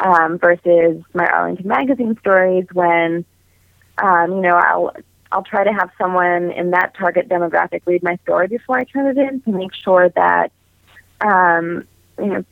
[0.00, 3.26] Um, versus my Arlington magazine stories when
[3.98, 4.96] um, you know I'll
[5.30, 9.06] I'll try to have someone in that target demographic read my story before I turn
[9.06, 10.50] it in to make sure that
[11.20, 11.86] um,
[12.18, 12.44] you know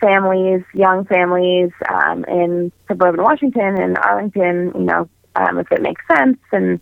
[0.00, 6.02] families, young families um, in suburban Washington and Arlington, you know, um, if it makes
[6.14, 6.80] sense, and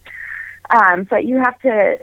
[0.70, 1.94] um, so you have to.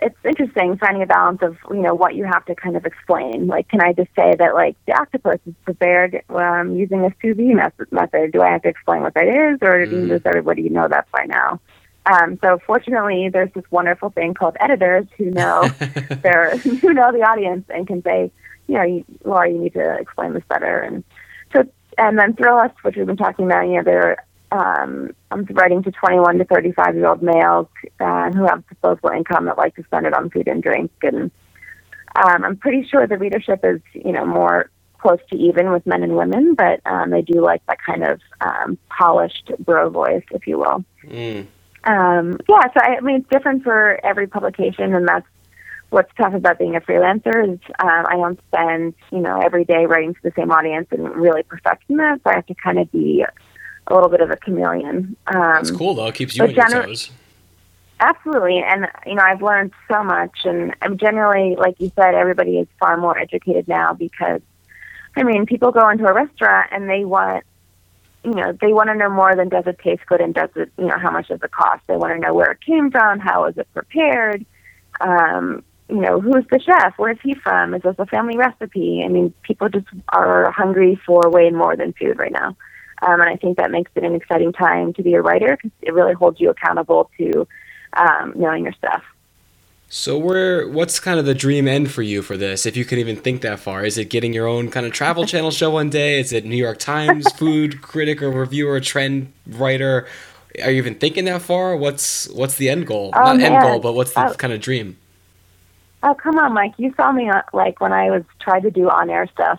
[0.00, 3.46] It's interesting finding a balance of you know what you have to kind of explain.
[3.46, 7.36] Like, can I just say that like the octopus is prepared um, using a sous
[7.36, 8.32] vide method?
[8.32, 10.08] Do I have to explain what that is, or Mm.
[10.08, 11.60] does everybody know that by now?
[12.06, 15.70] Um, so fortunately, there's this wonderful thing called editors who know
[16.22, 18.30] their who know the audience and can say,
[18.66, 20.80] you know, you, Laura, you need to explain this better.
[20.80, 21.04] And
[21.52, 21.64] so,
[21.98, 24.24] and then Thrillist, which we've been talking about, you know, they're
[24.54, 27.66] um, I'm writing to 21 to 35 year old males
[27.98, 30.92] uh, who have disposable income that like to spend it on food and drink.
[31.02, 31.32] And
[32.14, 36.02] um, I'm pretty sure the readership is, you know, more close to even with men
[36.02, 40.46] and women, but um, they do like that kind of um, polished bro voice, if
[40.46, 40.84] you will.
[41.04, 41.46] Mm.
[41.84, 45.26] Um, yeah, so I, I mean, it's different for every publication, and that's
[45.94, 49.86] what's tough about being a freelancer is um, I don't spend, you know, every day
[49.86, 52.20] writing to the same audience and really perfecting that.
[52.24, 53.24] So I have to kind of be
[53.86, 55.16] a little bit of a chameleon.
[55.28, 56.08] Um, That's cool though.
[56.08, 57.10] It keeps you on your toes.
[58.00, 62.58] Absolutely, and you know, I've learned so much, and I'm generally, like you said, everybody
[62.58, 64.40] is far more educated now because,
[65.16, 67.44] I mean, people go into a restaurant and they want,
[68.24, 70.72] you know, they want to know more than does it taste good and does it,
[70.76, 71.82] you know, how much does it cost?
[71.86, 74.44] They want to know where it came from, how was it prepared,
[75.00, 79.02] um, you know, who's the chef, where's he from, is this a family recipe?
[79.04, 82.56] I mean, people just are hungry for way more than food right now,
[83.02, 85.76] um, and I think that makes it an exciting time to be a writer because
[85.82, 87.46] it really holds you accountable to
[87.94, 89.02] um, knowing your stuff.
[89.90, 92.66] So where what's kind of the dream end for you for this?
[92.66, 95.24] If you can even think that far, is it getting your own kind of travel
[95.24, 96.18] channel show one day?
[96.18, 100.08] Is it New York Times food critic or reviewer, trend writer?
[100.62, 101.76] Are you even thinking that far?
[101.76, 103.12] What's what's the end goal?
[103.14, 104.34] Oh, Not end goal, but what's the Oh.
[104.34, 104.96] kind of dream?
[106.06, 106.74] Oh come on, Mike!
[106.76, 109.58] You saw me uh, like when I was trying to do on-air stuff.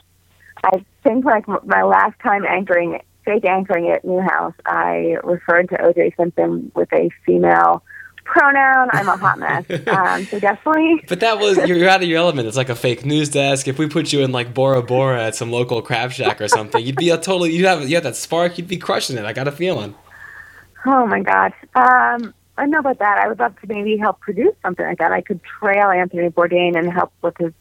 [0.64, 6.14] I think like my last time anchoring, fake anchoring at Newhouse, I referred to O.J.
[6.16, 7.84] Simpson with a female
[8.26, 8.90] pronoun.
[8.92, 9.66] I'm a hot mess.
[9.88, 12.48] um, so definitely, But that was you're, you're out of your element.
[12.48, 13.68] It's like a fake news desk.
[13.68, 16.86] If we put you in like Bora Bora at some local crab shack or something,
[16.86, 18.60] you'd be a totally you'd have you have that spark.
[18.60, 19.26] You'd be crushing it.
[19.26, 19.96] I got a feeling.
[20.86, 21.54] oh my god.
[21.74, 23.18] Um, I don't know about that.
[23.18, 25.12] I would love to maybe help produce something like that.
[25.12, 27.54] I could trail Anthony Bourdain and help with his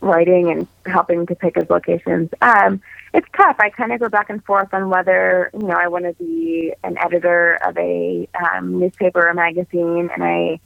[0.00, 2.28] writing and helping to pick his locations.
[2.42, 2.82] Um,
[3.14, 3.56] it's tough.
[3.60, 6.74] I kind of go back and forth on whether you know I want to be
[6.82, 10.60] an editor of a um, newspaper or magazine in a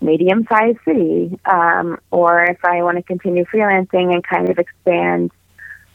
[0.00, 5.32] medium-sized city, um, or if I want to continue freelancing and kind of expand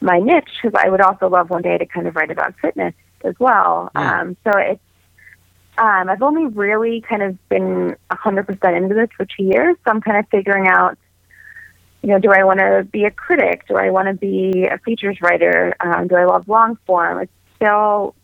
[0.00, 0.50] my niche.
[0.62, 2.94] Because I would also love one day to kind of write about fitness
[3.24, 3.90] as well.
[3.94, 4.80] Um, so it's
[5.76, 10.00] um, I've only really kind of been 100% into this for two years, so I'm
[10.00, 10.96] kind of figuring out,
[12.02, 13.66] you know, do I want to be a critic?
[13.66, 15.74] Do I want to be a features writer?
[15.80, 17.22] Um, do I love long form?
[17.22, 18.14] It's still,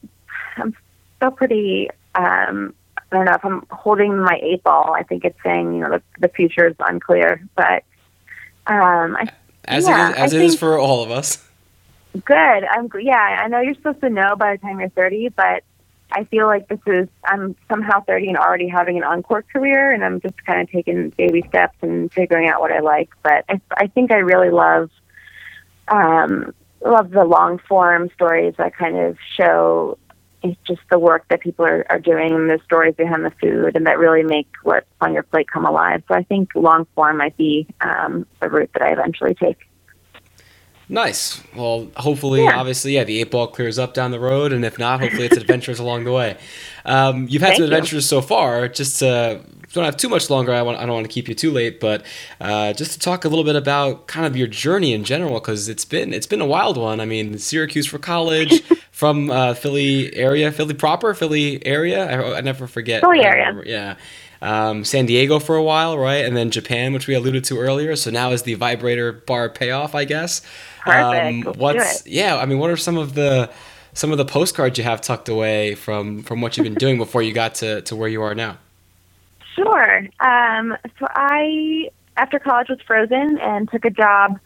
[0.57, 0.77] I'm
[1.17, 4.95] still pretty, um, I don't know if I'm holding my eight ball.
[4.95, 7.83] I think it's saying, you know, the, the future is unclear, but
[8.67, 9.33] um, I
[9.65, 11.45] As Yeah, it is, as I it is for all of us.
[12.25, 12.35] Good.
[12.37, 13.15] I'm yeah.
[13.15, 15.65] I know you're supposed to know by the time you're 30, but
[16.12, 20.05] I feel like this is I'm somehow 30 and already having an encore career, and
[20.05, 23.11] I'm just kind of taking baby steps and figuring out what I like.
[23.23, 24.90] But I, I think I really love
[25.88, 29.99] um, love the long form stories that kind of show
[30.66, 33.99] just the work that people are, are doing the stories behind the food and that
[33.99, 36.03] really make what's on your plate come alive.
[36.09, 39.59] So I think long form might be um, the route that I eventually take.
[40.90, 41.40] Nice.
[41.55, 42.59] Well, hopefully, Yeah.
[42.59, 45.37] obviously, yeah, the eight ball clears up down the road, and if not, hopefully, it's
[45.37, 46.37] adventures along the way.
[46.85, 47.72] Um, you've had Thank some you.
[47.72, 48.66] adventures so far.
[48.66, 49.40] Just to,
[49.72, 50.53] don't have too much longer.
[50.53, 50.79] I want.
[50.79, 52.05] I don't want to keep you too late, but
[52.40, 55.68] uh, just to talk a little bit about kind of your journey in general, because
[55.68, 56.98] it's been it's been a wild one.
[57.00, 62.05] I mean, Syracuse for college, from uh, Philly area, Philly proper, Philly area.
[62.05, 63.00] I, I never forget.
[63.00, 63.62] Philly area.
[63.64, 63.94] Yeah.
[64.42, 66.24] um, San Diego for a while, right?
[66.24, 67.94] And then Japan, which we alluded to earlier.
[67.94, 70.42] So now is the vibrator bar payoff, I guess.
[70.81, 71.47] Perfect.
[71.47, 72.37] Um, what's yeah?
[72.37, 73.51] I mean, what are some of the
[73.93, 77.23] some of the postcards you have tucked away from from what you've been doing before
[77.23, 78.59] you got to to where you are now?
[79.55, 80.07] Sure.
[80.21, 84.38] Um, so I after college was frozen and took a job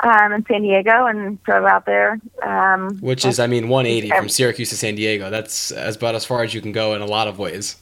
[0.00, 2.20] um, in San Diego and drove out there.
[2.42, 5.30] Um, Which is, I mean, 180 from Syracuse to San Diego.
[5.30, 7.76] That's as about as far as you can go in a lot of ways.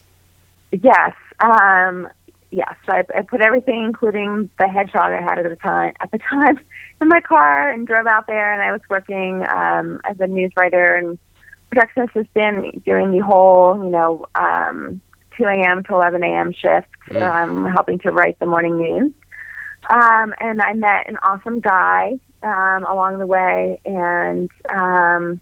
[0.73, 1.15] Yes.
[1.41, 2.09] Um,
[2.51, 2.75] yes.
[2.89, 6.59] I, I put everything, including the hedgehog I had at the time, at the time,
[7.01, 8.53] in my car and drove out there.
[8.53, 11.19] And I was working um, as a news writer and
[11.71, 15.01] production assistant, during the whole, you know, um,
[15.37, 15.83] 2 a.m.
[15.85, 16.53] to 11 a.m.
[16.53, 17.23] shift, mm.
[17.23, 19.13] um, helping to write the morning news.
[19.89, 25.41] Um, and I met an awesome guy um, along the way, and um,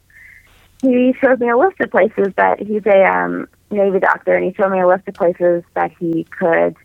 [0.82, 4.54] he showed me a list of places that he's a um, Navy doctor, and he
[4.54, 6.76] showed me a list of places that he could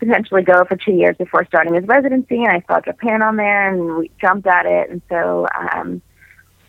[0.00, 2.42] potentially go for two years before starting his residency.
[2.42, 4.90] And I saw Japan on there, and we jumped at it.
[4.90, 6.02] And so um,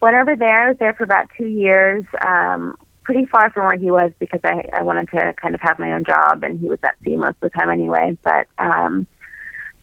[0.01, 0.67] went over there.
[0.67, 2.03] I was there for about two years.
[2.25, 5.79] Um, pretty far from where he was because I, I wanted to kind of have
[5.79, 8.15] my own job and he was at sea most of the time anyway.
[8.21, 9.07] But um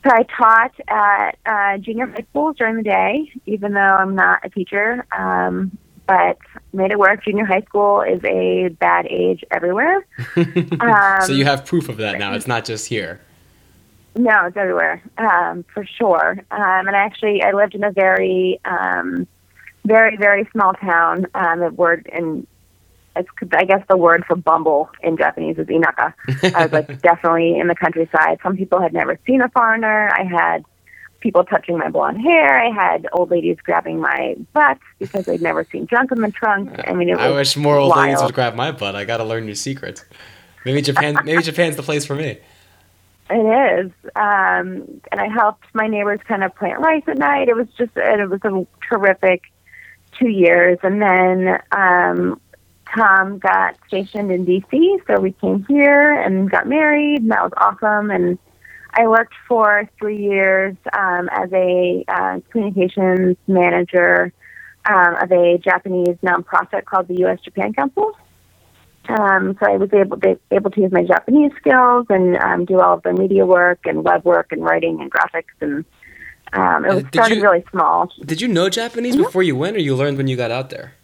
[0.04, 4.40] so I taught at uh, junior high schools during the day, even though I'm not
[4.44, 5.04] a teacher.
[5.10, 6.38] Um, but
[6.72, 7.22] made it work.
[7.24, 10.06] Junior high school is a bad age everywhere.
[10.36, 12.32] um, so you have proof of that now.
[12.32, 13.20] It's not just here.
[14.18, 16.32] No, it's everywhere um, for sure.
[16.50, 19.28] Um, and actually, I lived in a very, um,
[19.84, 21.26] very, very small town.
[21.34, 22.46] Um, the word in
[23.14, 26.14] it's I guess the word for bumble in Japanese is inaka.
[26.54, 28.38] I was like definitely in the countryside.
[28.42, 30.10] Some people had never seen a foreigner.
[30.12, 30.64] I had
[31.20, 32.60] people touching my blonde hair.
[32.60, 36.70] I had old ladies grabbing my butt because they'd never seen junk in the trunk.
[36.86, 38.02] I mean, I wish more old wild.
[38.02, 38.94] ladies would grab my butt.
[38.94, 40.04] I got to learn new secrets.
[40.64, 41.18] Maybe Japan.
[41.24, 42.38] maybe Japan's the place for me.
[43.30, 47.48] It is, um, and I helped my neighbors kind of plant rice at night.
[47.48, 49.42] It was just it was a terrific
[50.18, 52.40] two years, and then um,
[52.94, 57.52] Tom got stationed in DC, so we came here and got married, and that was
[57.58, 58.10] awesome.
[58.10, 58.38] And
[58.94, 64.32] I worked for three years um, as a uh, communications manager
[64.86, 67.40] um, of a Japanese nonprofit called the U.S.
[67.42, 68.16] Japan Council.
[69.08, 72.78] Um, so I was able to able to use my Japanese skills and um, do
[72.80, 75.84] all of the media work and web work and writing and graphics and
[76.52, 78.10] um, it was started you, really small.
[78.24, 79.24] Did you know Japanese mm-hmm.
[79.24, 80.94] before you went, or you learned when you got out there?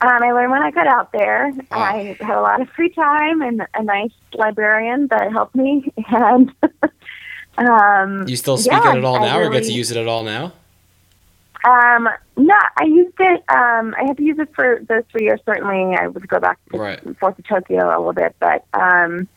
[0.00, 1.52] Um, I learned when I got out there.
[1.70, 1.78] Oh.
[1.78, 5.92] I had a lot of free time and a nice librarian that helped me.
[6.08, 6.52] And
[7.68, 9.96] um, you still speak yeah, it at all now, really, or get to use it
[9.98, 10.52] at all now?
[11.64, 13.44] Um, no, I used it.
[13.48, 15.40] Um, I had to use it for those three years.
[15.44, 17.18] Certainly, I would go back to right.
[17.18, 19.28] Forth of Tokyo a little bit, but um,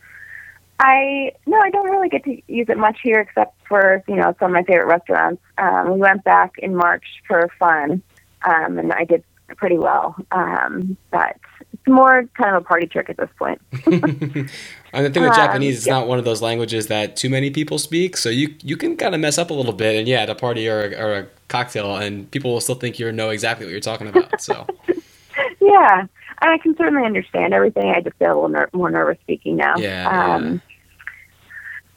[0.80, 4.36] I no, I don't really get to use it much here, except for you know
[4.40, 5.42] some of my favorite restaurants.
[5.58, 8.02] Um, we went back in March for fun,
[8.44, 9.24] um, and I did
[9.58, 10.16] pretty well.
[10.32, 11.38] Um, but
[11.84, 13.62] it's more kind of a party trick at this point.
[13.86, 15.94] and the thing with um, Japanese, it's yeah.
[15.94, 19.14] not one of those languages that too many people speak, so you you can kind
[19.14, 21.98] of mess up a little bit, and yeah, at a party or, or a cocktail,
[21.98, 24.42] and people will still think you know exactly what you're talking about.
[24.42, 24.66] So.
[25.62, 26.06] yeah,
[26.40, 27.92] I can certainly understand everything.
[27.94, 29.76] I just feel a little ner- more nervous speaking now.
[29.78, 30.36] Yeah.
[30.36, 30.60] Um, yeah.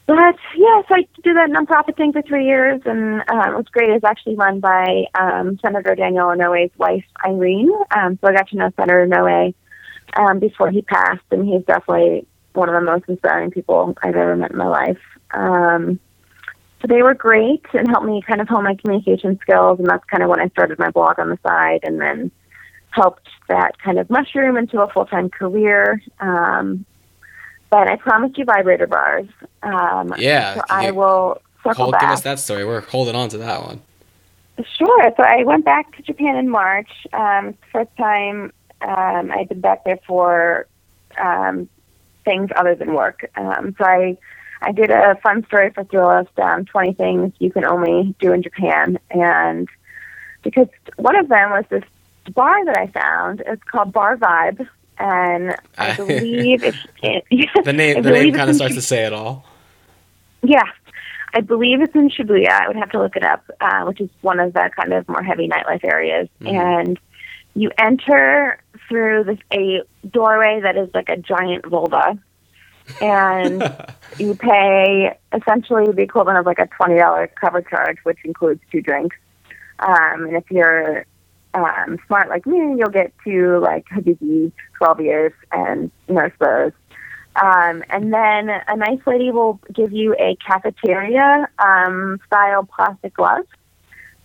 [0.07, 3.89] But yes, I did that nonprofit thing for three years, and um, it was great.
[3.89, 7.71] It was actually run by um, Senator Daniel Inouye's wife, Irene.
[7.91, 9.53] Um, so I got to know Senator Inouye
[10.15, 14.35] um, before he passed, and he's definitely one of the most inspiring people I've ever
[14.35, 14.99] met in my life.
[15.31, 15.99] Um,
[16.81, 20.03] so they were great and helped me kind of hone my communication skills, and that's
[20.05, 22.31] kind of when I started my blog on the side, and then
[22.91, 26.01] helped that kind of mushroom into a full time career.
[26.19, 26.85] Um,
[27.69, 29.27] but I promised you vibrator bars.
[29.61, 30.55] Um, yeah.
[30.55, 32.01] So I will circle hold, back.
[32.01, 32.65] Give us that story.
[32.65, 33.81] We're holding on to that one.
[34.77, 35.13] Sure.
[35.15, 36.89] So I went back to Japan in March.
[37.13, 40.67] Um, first time um, I'd been back there for
[41.17, 41.69] um,
[42.25, 43.29] things other than work.
[43.35, 44.17] Um, so I
[44.61, 48.41] I did a fun story for Thrillist, um, 20 things you can only do in
[48.41, 48.97] Japan.
[49.11, 49.69] And
[50.41, 51.83] because one of them was this
[52.33, 53.43] bar that I found.
[53.45, 58.01] It's called Bar Vibe and I believe it's the name.
[58.01, 59.45] the name kind of starts to say it all.
[60.41, 60.63] Yeah,
[61.33, 62.49] I believe it's in Shibuya.
[62.49, 65.07] I would have to look it up, uh, which is one of the kind of
[65.07, 66.29] more heavy nightlife areas.
[66.41, 66.55] Mm-hmm.
[66.55, 66.99] And
[67.57, 72.17] you enter through this a doorway that is like a giant vulva,
[73.01, 73.63] and
[74.19, 78.81] you pay essentially the equivalent of like a twenty dollar cover charge, which includes two
[78.81, 79.15] drinks.
[79.79, 81.05] Um, and if you're
[81.55, 86.71] um, smart like me, you'll get to like Hibiki 12 years and nurse those.
[87.35, 93.45] Um, and then a nice lady will give you a cafeteria um, style plastic glove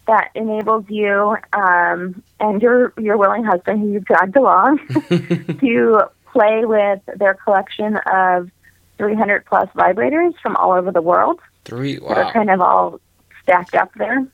[0.07, 4.79] that enables you um, and your your willing husband, who you've dragged along,
[5.61, 8.51] to play with their collection of
[8.99, 11.41] 300 plus vibrators from all over the world.
[11.65, 11.99] Three.
[11.99, 13.01] that are kind of all
[13.43, 14.27] stacked up there.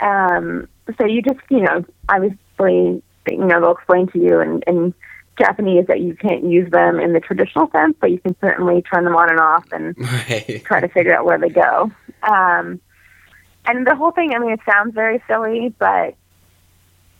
[0.00, 0.68] Um,
[0.98, 4.94] so you just, you know, obviously, you know, they'll explain to you in, in
[5.38, 9.04] Japanese that you can't use them in the traditional sense, but you can certainly turn
[9.04, 10.62] them on and off and Right.
[10.64, 11.90] try to figure out where they go.
[12.22, 12.80] Um,
[13.70, 16.14] and the whole thing, I mean, it sounds very silly, but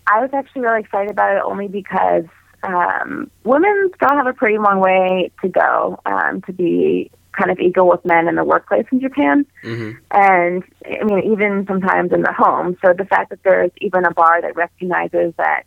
[0.07, 2.25] I was actually really excited about it only because
[2.63, 7.59] um, women still have a pretty long way to go um, to be kind of
[7.61, 9.47] equal with men in the workplace in Japan.
[9.63, 12.77] hmm And I mean, even sometimes in the home.
[12.85, 15.63] So the fact that there's even a bar that recognizes that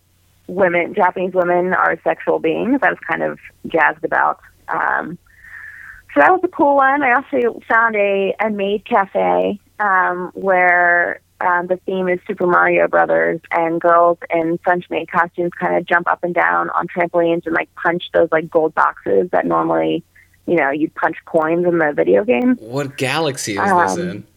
[0.48, 4.42] women, Japanese women, are sexual beings, I was kind of jazzed about.
[4.68, 5.18] Um,
[6.14, 7.02] so that was a cool one.
[7.02, 12.88] I also found a, a maid cafe um, where um, the theme is Super Mario
[12.88, 17.46] Brothers, and girls in French maid costumes kind of jump up and down on trampolines
[17.46, 20.04] and like punch those like gold boxes that normally,
[20.46, 22.56] you know, you punch coins in the video game.
[22.58, 24.28] What galaxy is this Um, in?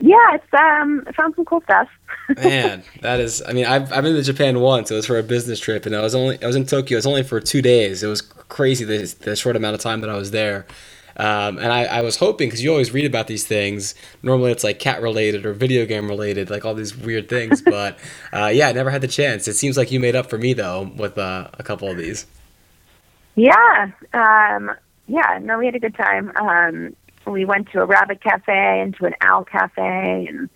[0.00, 1.88] Yeah, it's um, I found some cool stuff.
[2.36, 3.40] Man, that is.
[3.46, 4.90] I mean, I've I've been to Japan once.
[4.90, 6.96] It was for a business trip, and I was only I was in Tokyo.
[6.96, 8.02] It was only for two days.
[8.02, 10.66] It was crazy the, the short amount of time that I was there.
[11.16, 13.94] Um, and I, I was hoping because you always read about these things.
[14.22, 17.62] Normally, it's like cat related or video game related, like all these weird things.
[17.72, 17.98] But
[18.34, 19.48] uh, yeah, I never had the chance.
[19.48, 22.26] It seems like you made up for me though with uh, a couple of these.
[23.34, 24.72] Yeah, um,
[25.08, 25.38] yeah.
[25.40, 26.32] No, we had a good time.
[26.36, 26.94] Um,
[27.26, 30.50] we went to a rabbit cafe and to an owl cafe, and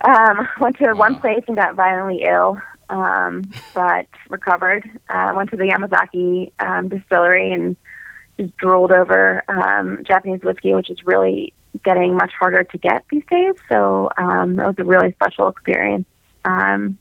[0.00, 4.88] um, went to one place and got violently ill, um, but recovered.
[5.08, 7.76] Uh, went to the Yamazaki um, distillery and
[8.38, 11.52] just drooled over um, Japanese whiskey, which is really
[11.84, 13.54] getting much harder to get these days.
[13.68, 16.06] So um, that was a really special experience.
[16.44, 16.98] Um,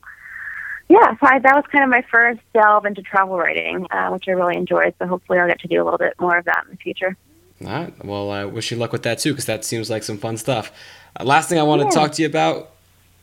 [0.88, 4.26] yeah, so I, that was kind of my first delve into travel writing, uh, which
[4.28, 4.94] I really enjoyed.
[5.00, 7.18] So hopefully I'll get to do a little bit more of that in the future.
[7.62, 8.06] All right.
[8.06, 10.72] Well, I wish you luck with that too, because that seems like some fun stuff.
[11.20, 12.72] Uh, last thing I want to talk to you about: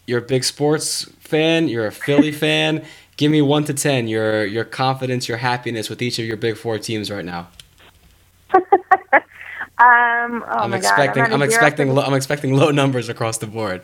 [0.06, 1.68] you're a big sports fan.
[1.68, 2.84] You're a Philly fan.
[3.16, 4.08] Give me one to ten.
[4.08, 7.48] Your your confidence, your happiness with each of your big four teams right now.
[9.78, 11.24] Um, oh I'm expecting.
[11.24, 11.86] God, I'm, I'm at a zero expecting.
[11.88, 13.82] for- Lo- I'm expecting low numbers across the board.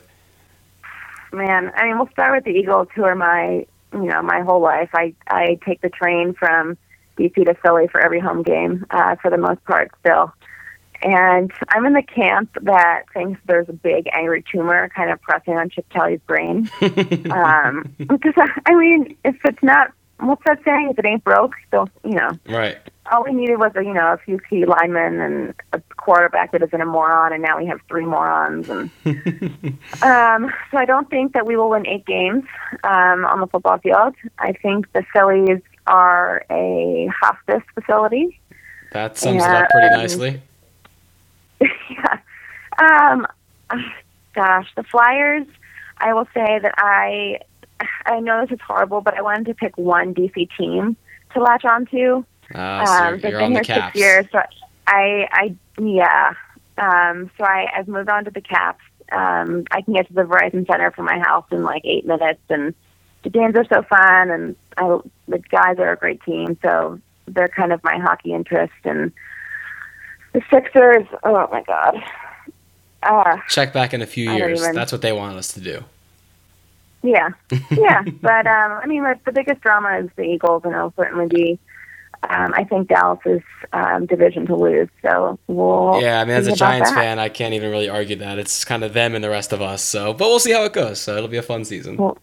[1.33, 1.73] man.
[1.75, 4.91] I mean, we'll start with the Eagles, who are my, you know, my whole life.
[4.93, 6.77] I I take the train from
[7.19, 10.33] DC to Philly for every home game, uh, for the most part, still.
[11.03, 15.55] And I'm in the camp that thinks there's a big angry tumor kind of pressing
[15.57, 16.71] on Chip Kelly's brain.
[17.31, 18.35] um, because
[18.67, 20.91] I mean, if it's not, what's that saying?
[20.91, 22.31] If it ain't broke, don't you know?
[22.47, 22.79] right.
[23.11, 26.63] All we needed was a, you know a few key linemen and a quarterback that
[26.63, 28.69] isn't a moron, and now we have three morons.
[28.69, 28.91] And
[30.03, 32.45] um, so I don't think that we will win eight games
[32.85, 34.15] um, on the football field.
[34.39, 38.41] I think the Phillies are a hospice facility.
[38.93, 40.43] That sums it up pretty nicely.
[41.61, 42.19] yeah.
[42.79, 43.27] Um,
[44.35, 45.47] gosh, the Flyers.
[46.01, 47.41] I will say that I
[48.07, 50.97] I know this is horrible, but I wanted to pick one DC team
[51.35, 52.25] to latch onto.
[52.55, 53.93] Ah, so Um, you're, they've you're been on the here Caps.
[53.95, 54.39] six years, so
[54.87, 56.33] I, I, yeah.
[56.79, 58.83] Um, so I, I've moved on to the Caps.
[59.11, 62.41] Um, I can get to the Verizon Center from my house in like eight minutes,
[62.49, 62.75] and
[63.25, 66.57] the games are so fun, and I, the guys are a great team.
[66.63, 69.13] So they're kind of my hockey interest, and
[70.33, 71.07] the Sixers.
[71.25, 72.03] Oh my god.
[73.03, 74.61] Uh, Check back in a few years.
[74.61, 75.85] even- That's what they want us to do.
[77.03, 77.29] yeah,
[77.71, 78.03] yeah.
[78.21, 81.59] but um, I mean, like, the biggest drama is the Eagles, and it'll certainly be.
[82.29, 83.43] Um, I think Dallas's
[83.73, 84.89] um, division to lose.
[85.03, 86.01] So we'll.
[86.01, 86.97] Yeah, I mean, as a Giants that.
[86.97, 88.39] fan, I can't even really argue that.
[88.39, 89.83] It's kind of them and the rest of us.
[89.83, 91.01] So, but we'll see how it goes.
[91.01, 91.97] So it'll be a fun season.
[91.97, 92.19] Well,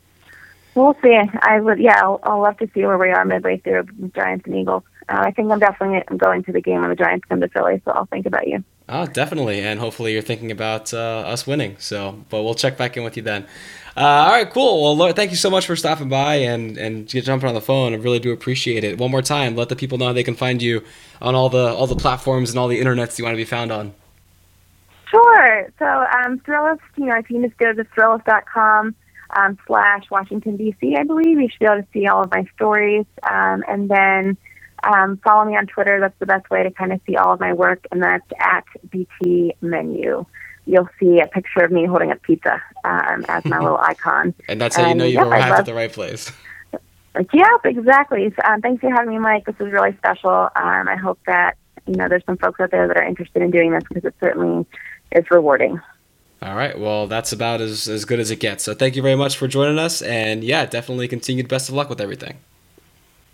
[0.76, 1.18] We'll see.
[1.42, 2.02] I would, yeah.
[2.02, 4.84] I'll, I'll love to see where we are midway through Giants and Eagles.
[5.08, 7.82] Uh, I think I'm definitely going to the game when the Giants come to Philly,
[7.86, 8.64] so I'll think about you.
[8.88, 11.76] Oh, definitely, and hopefully you're thinking about uh, us winning.
[11.80, 13.48] So, but we'll check back in with you then.
[13.98, 14.84] Uh, all right, cool.
[14.84, 17.94] Well, Laura, thank you so much for stopping by and and jumping on the phone.
[17.94, 19.00] I really do appreciate it.
[19.00, 20.84] One more time, let the people know how they can find you
[21.22, 23.72] on all the all the platforms and all the internets you want to be found
[23.72, 23.94] on.
[25.10, 25.72] Sure.
[25.80, 28.96] So, um, Thrillist, you know, if you just go to thrillist.com
[29.36, 32.46] um, slash Washington, D.C., I believe, you should be able to see all of my
[32.56, 33.06] stories.
[33.24, 34.38] Um, and then
[34.86, 36.00] um, follow me on Twitter.
[36.00, 38.64] That's the best way to kind of see all of my work, and that's at
[38.90, 40.26] BT Menu.
[40.66, 44.34] You'll see a picture of me holding a pizza um, as my little icon.
[44.48, 46.32] And that's how you know you've yep, arrived love- at the right place.
[47.14, 48.34] Like, yep, exactly.
[48.36, 49.46] So, um, thanks for having me, Mike.
[49.46, 50.50] This was really special.
[50.56, 53.52] Um, I hope that you know there's some folks out there that are interested in
[53.52, 54.66] doing this because it certainly
[55.12, 55.80] is rewarding.
[56.42, 56.78] All right.
[56.78, 58.64] Well, that's about as, as good as it gets.
[58.64, 60.02] So thank you very much for joining us.
[60.02, 62.38] And yeah, definitely continued best of luck with everything.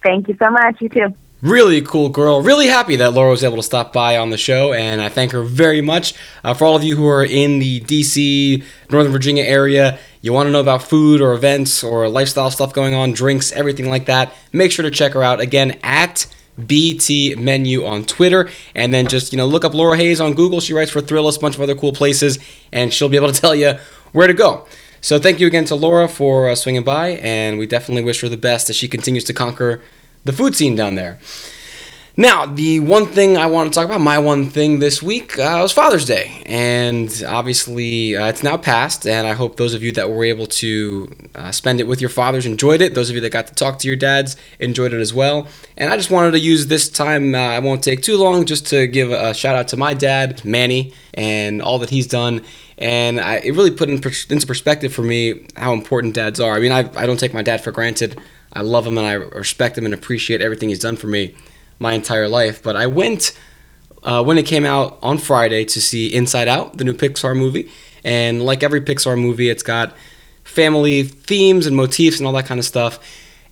[0.04, 0.80] Thank you so much.
[0.80, 1.14] You too.
[1.42, 2.40] Really cool girl.
[2.44, 5.32] Really happy that Laura was able to stop by on the show, and I thank
[5.32, 6.14] her very much.
[6.44, 10.46] Uh, for all of you who are in the DC, Northern Virginia area, you want
[10.46, 14.32] to know about food or events or lifestyle stuff going on, drinks, everything like that,
[14.54, 16.28] make sure to check her out again at
[16.64, 20.62] BT Menu on Twitter, and then just you know look up Laura Hayes on Google.
[20.62, 22.38] She writes for Thrillist, a bunch of other cool places,
[22.72, 23.80] and she'll be able to tell you
[24.12, 24.68] where to go.
[25.04, 28.30] So thank you again to Laura for uh, swinging by, and we definitely wish her
[28.30, 29.82] the best as she continues to conquer
[30.24, 31.20] the food scene down there.
[32.18, 35.60] Now, the one thing I want to talk about, my one thing this week, uh,
[35.62, 36.44] was Father's Day.
[36.46, 40.46] And obviously, uh, it's now passed, and I hope those of you that were able
[40.48, 42.96] to uh, spend it with your fathers enjoyed it.
[42.96, 45.48] Those of you that got to talk to your dads enjoyed it as well.
[45.78, 48.68] And I just wanted to use this time, uh, I won't take too long, just
[48.68, 52.44] to give a shout out to my dad, Manny, and all that he's done.
[52.78, 56.56] And I, it really put in into perspective for me how important dads are.
[56.56, 58.20] I mean, I, I don't take my dad for granted.
[58.54, 61.36] I love him and I respect him and appreciate everything he's done for me
[61.80, 62.62] my entire life.
[62.62, 63.38] But I went
[64.04, 67.72] uh, when it came out on Friday to see Inside Out, the new Pixar movie.
[68.04, 69.96] And like every Pixar movie, it's got
[70.44, 73.00] family themes and motifs and all that kind of stuff.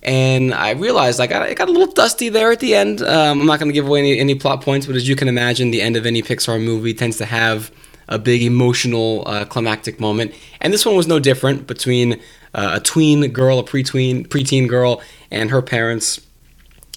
[0.02, 3.02] And I realized I got it got a little dusty there at the end.
[3.02, 5.28] Um, I'm not going to give away any, any plot points, but as you can
[5.28, 7.70] imagine, the end of any Pixar movie tends to have
[8.08, 10.34] a big emotional uh, climactic moment.
[10.60, 12.20] And this one was no different between
[12.54, 16.20] uh, a tween girl, a pre-tween, preteen girl, and her parents.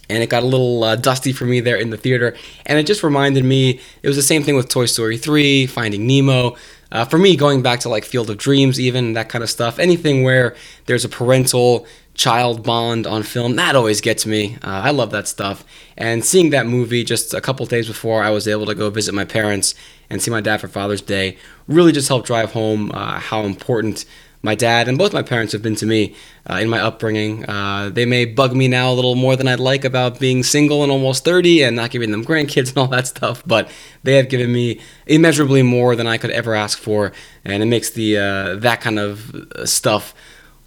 [0.09, 2.35] And it got a little uh, dusty for me there in the theater.
[2.65, 6.05] And it just reminded me, it was the same thing with Toy Story 3, Finding
[6.05, 6.55] Nemo.
[6.91, 9.79] Uh, for me, going back to like Field of Dreams, even that kind of stuff,
[9.79, 14.57] anything where there's a parental child bond on film, that always gets me.
[14.61, 15.65] Uh, I love that stuff.
[15.97, 19.15] And seeing that movie just a couple days before I was able to go visit
[19.15, 19.73] my parents
[20.09, 21.37] and see my dad for Father's Day
[21.67, 24.05] really just helped drive home uh, how important
[24.43, 26.13] my dad and both my parents have been to me
[26.49, 27.45] uh, in my upbringing.
[27.49, 30.83] Uh, they may bug me now a little more than I'd like about being single
[30.83, 33.71] and almost 30 and not giving them grandkids and all that stuff, but
[34.03, 37.13] they have given me immeasurably more than I could ever ask for,
[37.45, 40.13] and it makes the uh, that kind of uh, stuff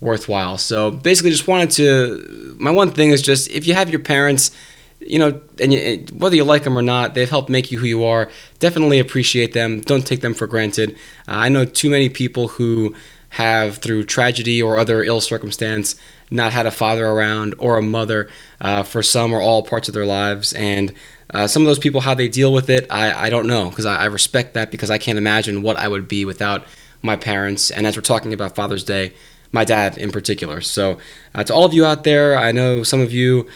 [0.01, 0.57] worthwhile.
[0.57, 2.57] So basically, just wanted to.
[2.59, 4.51] My one thing is just if you have your parents
[4.99, 7.87] you know, and you, whether you like them or not, they've helped make you who
[7.87, 8.31] you are.
[8.59, 9.81] Definitely appreciate them.
[9.81, 10.93] Don't take them for granted.
[11.29, 12.95] Uh, I know too many people who
[13.31, 15.97] have, through tragedy or other ill circumstance,
[16.31, 18.29] not had a father around or a mother
[18.61, 20.53] uh, for some or all parts of their lives.
[20.55, 20.93] And
[21.31, 23.87] uh, some of those people, how they deal with it, I, I don't know because
[23.87, 26.65] I, I respect that because I can't imagine what I would be without
[27.03, 27.71] my parents.
[27.71, 29.13] And as we're talking about Father's Day,
[29.53, 30.61] my dad in particular.
[30.61, 30.99] So,
[31.35, 33.49] uh, to all of you out there, I know some of you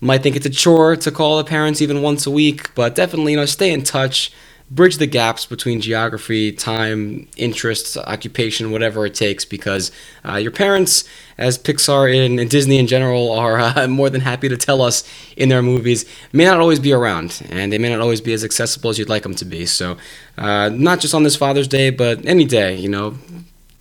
[0.00, 3.32] might think it's a chore to call the parents even once a week, but definitely,
[3.32, 4.32] you know, stay in touch,
[4.70, 9.90] bridge the gaps between geography, time, interests, occupation, whatever it takes, because
[10.26, 11.04] uh, your parents,
[11.38, 15.04] as Pixar and, and Disney in general are uh, more than happy to tell us
[15.36, 18.44] in their movies, may not always be around, and they may not always be as
[18.44, 19.64] accessible as you'd like them to be.
[19.64, 19.96] So,
[20.36, 23.18] uh, not just on this Father's Day, but any day, you know,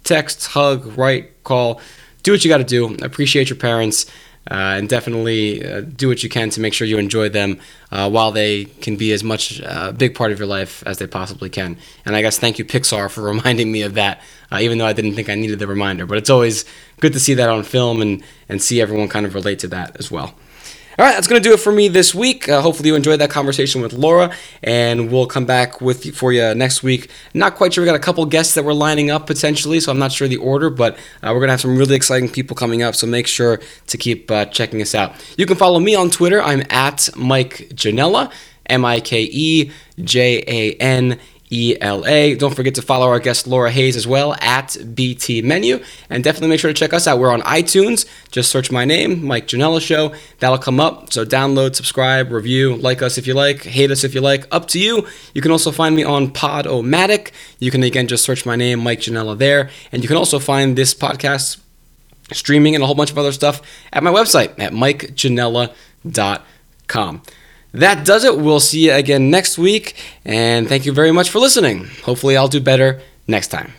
[0.03, 1.81] text, hug, write, call,
[2.23, 2.95] do what you got to do.
[3.01, 4.05] Appreciate your parents.
[4.49, 7.59] Uh, and definitely uh, do what you can to make sure you enjoy them
[7.91, 11.07] uh, while they can be as much a big part of your life as they
[11.07, 11.77] possibly can.
[12.05, 14.21] And I guess thank you, Pixar, for reminding me of that,
[14.51, 16.05] uh, even though I didn't think I needed the reminder.
[16.05, 16.65] But it's always
[17.01, 19.97] good to see that on film and, and see everyone kind of relate to that
[19.99, 20.33] as well.
[20.99, 22.49] All right, that's going to do it for me this week.
[22.49, 24.33] Uh, hopefully, you enjoyed that conversation with Laura,
[24.63, 27.11] and we'll come back with for you next week.
[27.35, 27.83] Not quite sure.
[27.83, 30.37] We got a couple guests that we're lining up potentially, so I'm not sure the
[30.37, 32.95] order, but uh, we're going to have some really exciting people coming up.
[32.95, 35.13] So make sure to keep uh, checking us out.
[35.37, 36.41] You can follow me on Twitter.
[36.41, 38.31] I'm at Mike Janella,
[38.65, 39.71] M I K E
[40.03, 41.19] J A N
[41.51, 42.35] ELA.
[42.35, 45.81] Don't forget to follow our guest Laura Hayes as well at BT Menu.
[46.09, 47.19] And definitely make sure to check us out.
[47.19, 48.05] We're on iTunes.
[48.31, 50.13] Just search my name, Mike Janella Show.
[50.39, 51.13] That'll come up.
[51.13, 54.45] So download, subscribe, review, like us if you like, hate us if you like.
[54.51, 55.07] Up to you.
[55.33, 57.31] You can also find me on Podomatic.
[57.59, 59.69] You can again just search my name, Mike Janella, there.
[59.91, 61.59] And you can also find this podcast
[62.33, 63.61] streaming and a whole bunch of other stuff
[63.93, 67.21] at my website at mikejanella.com
[67.73, 68.37] that does it.
[68.37, 69.95] We'll see you again next week.
[70.25, 71.87] And thank you very much for listening.
[72.03, 73.73] Hopefully, I'll do better next time.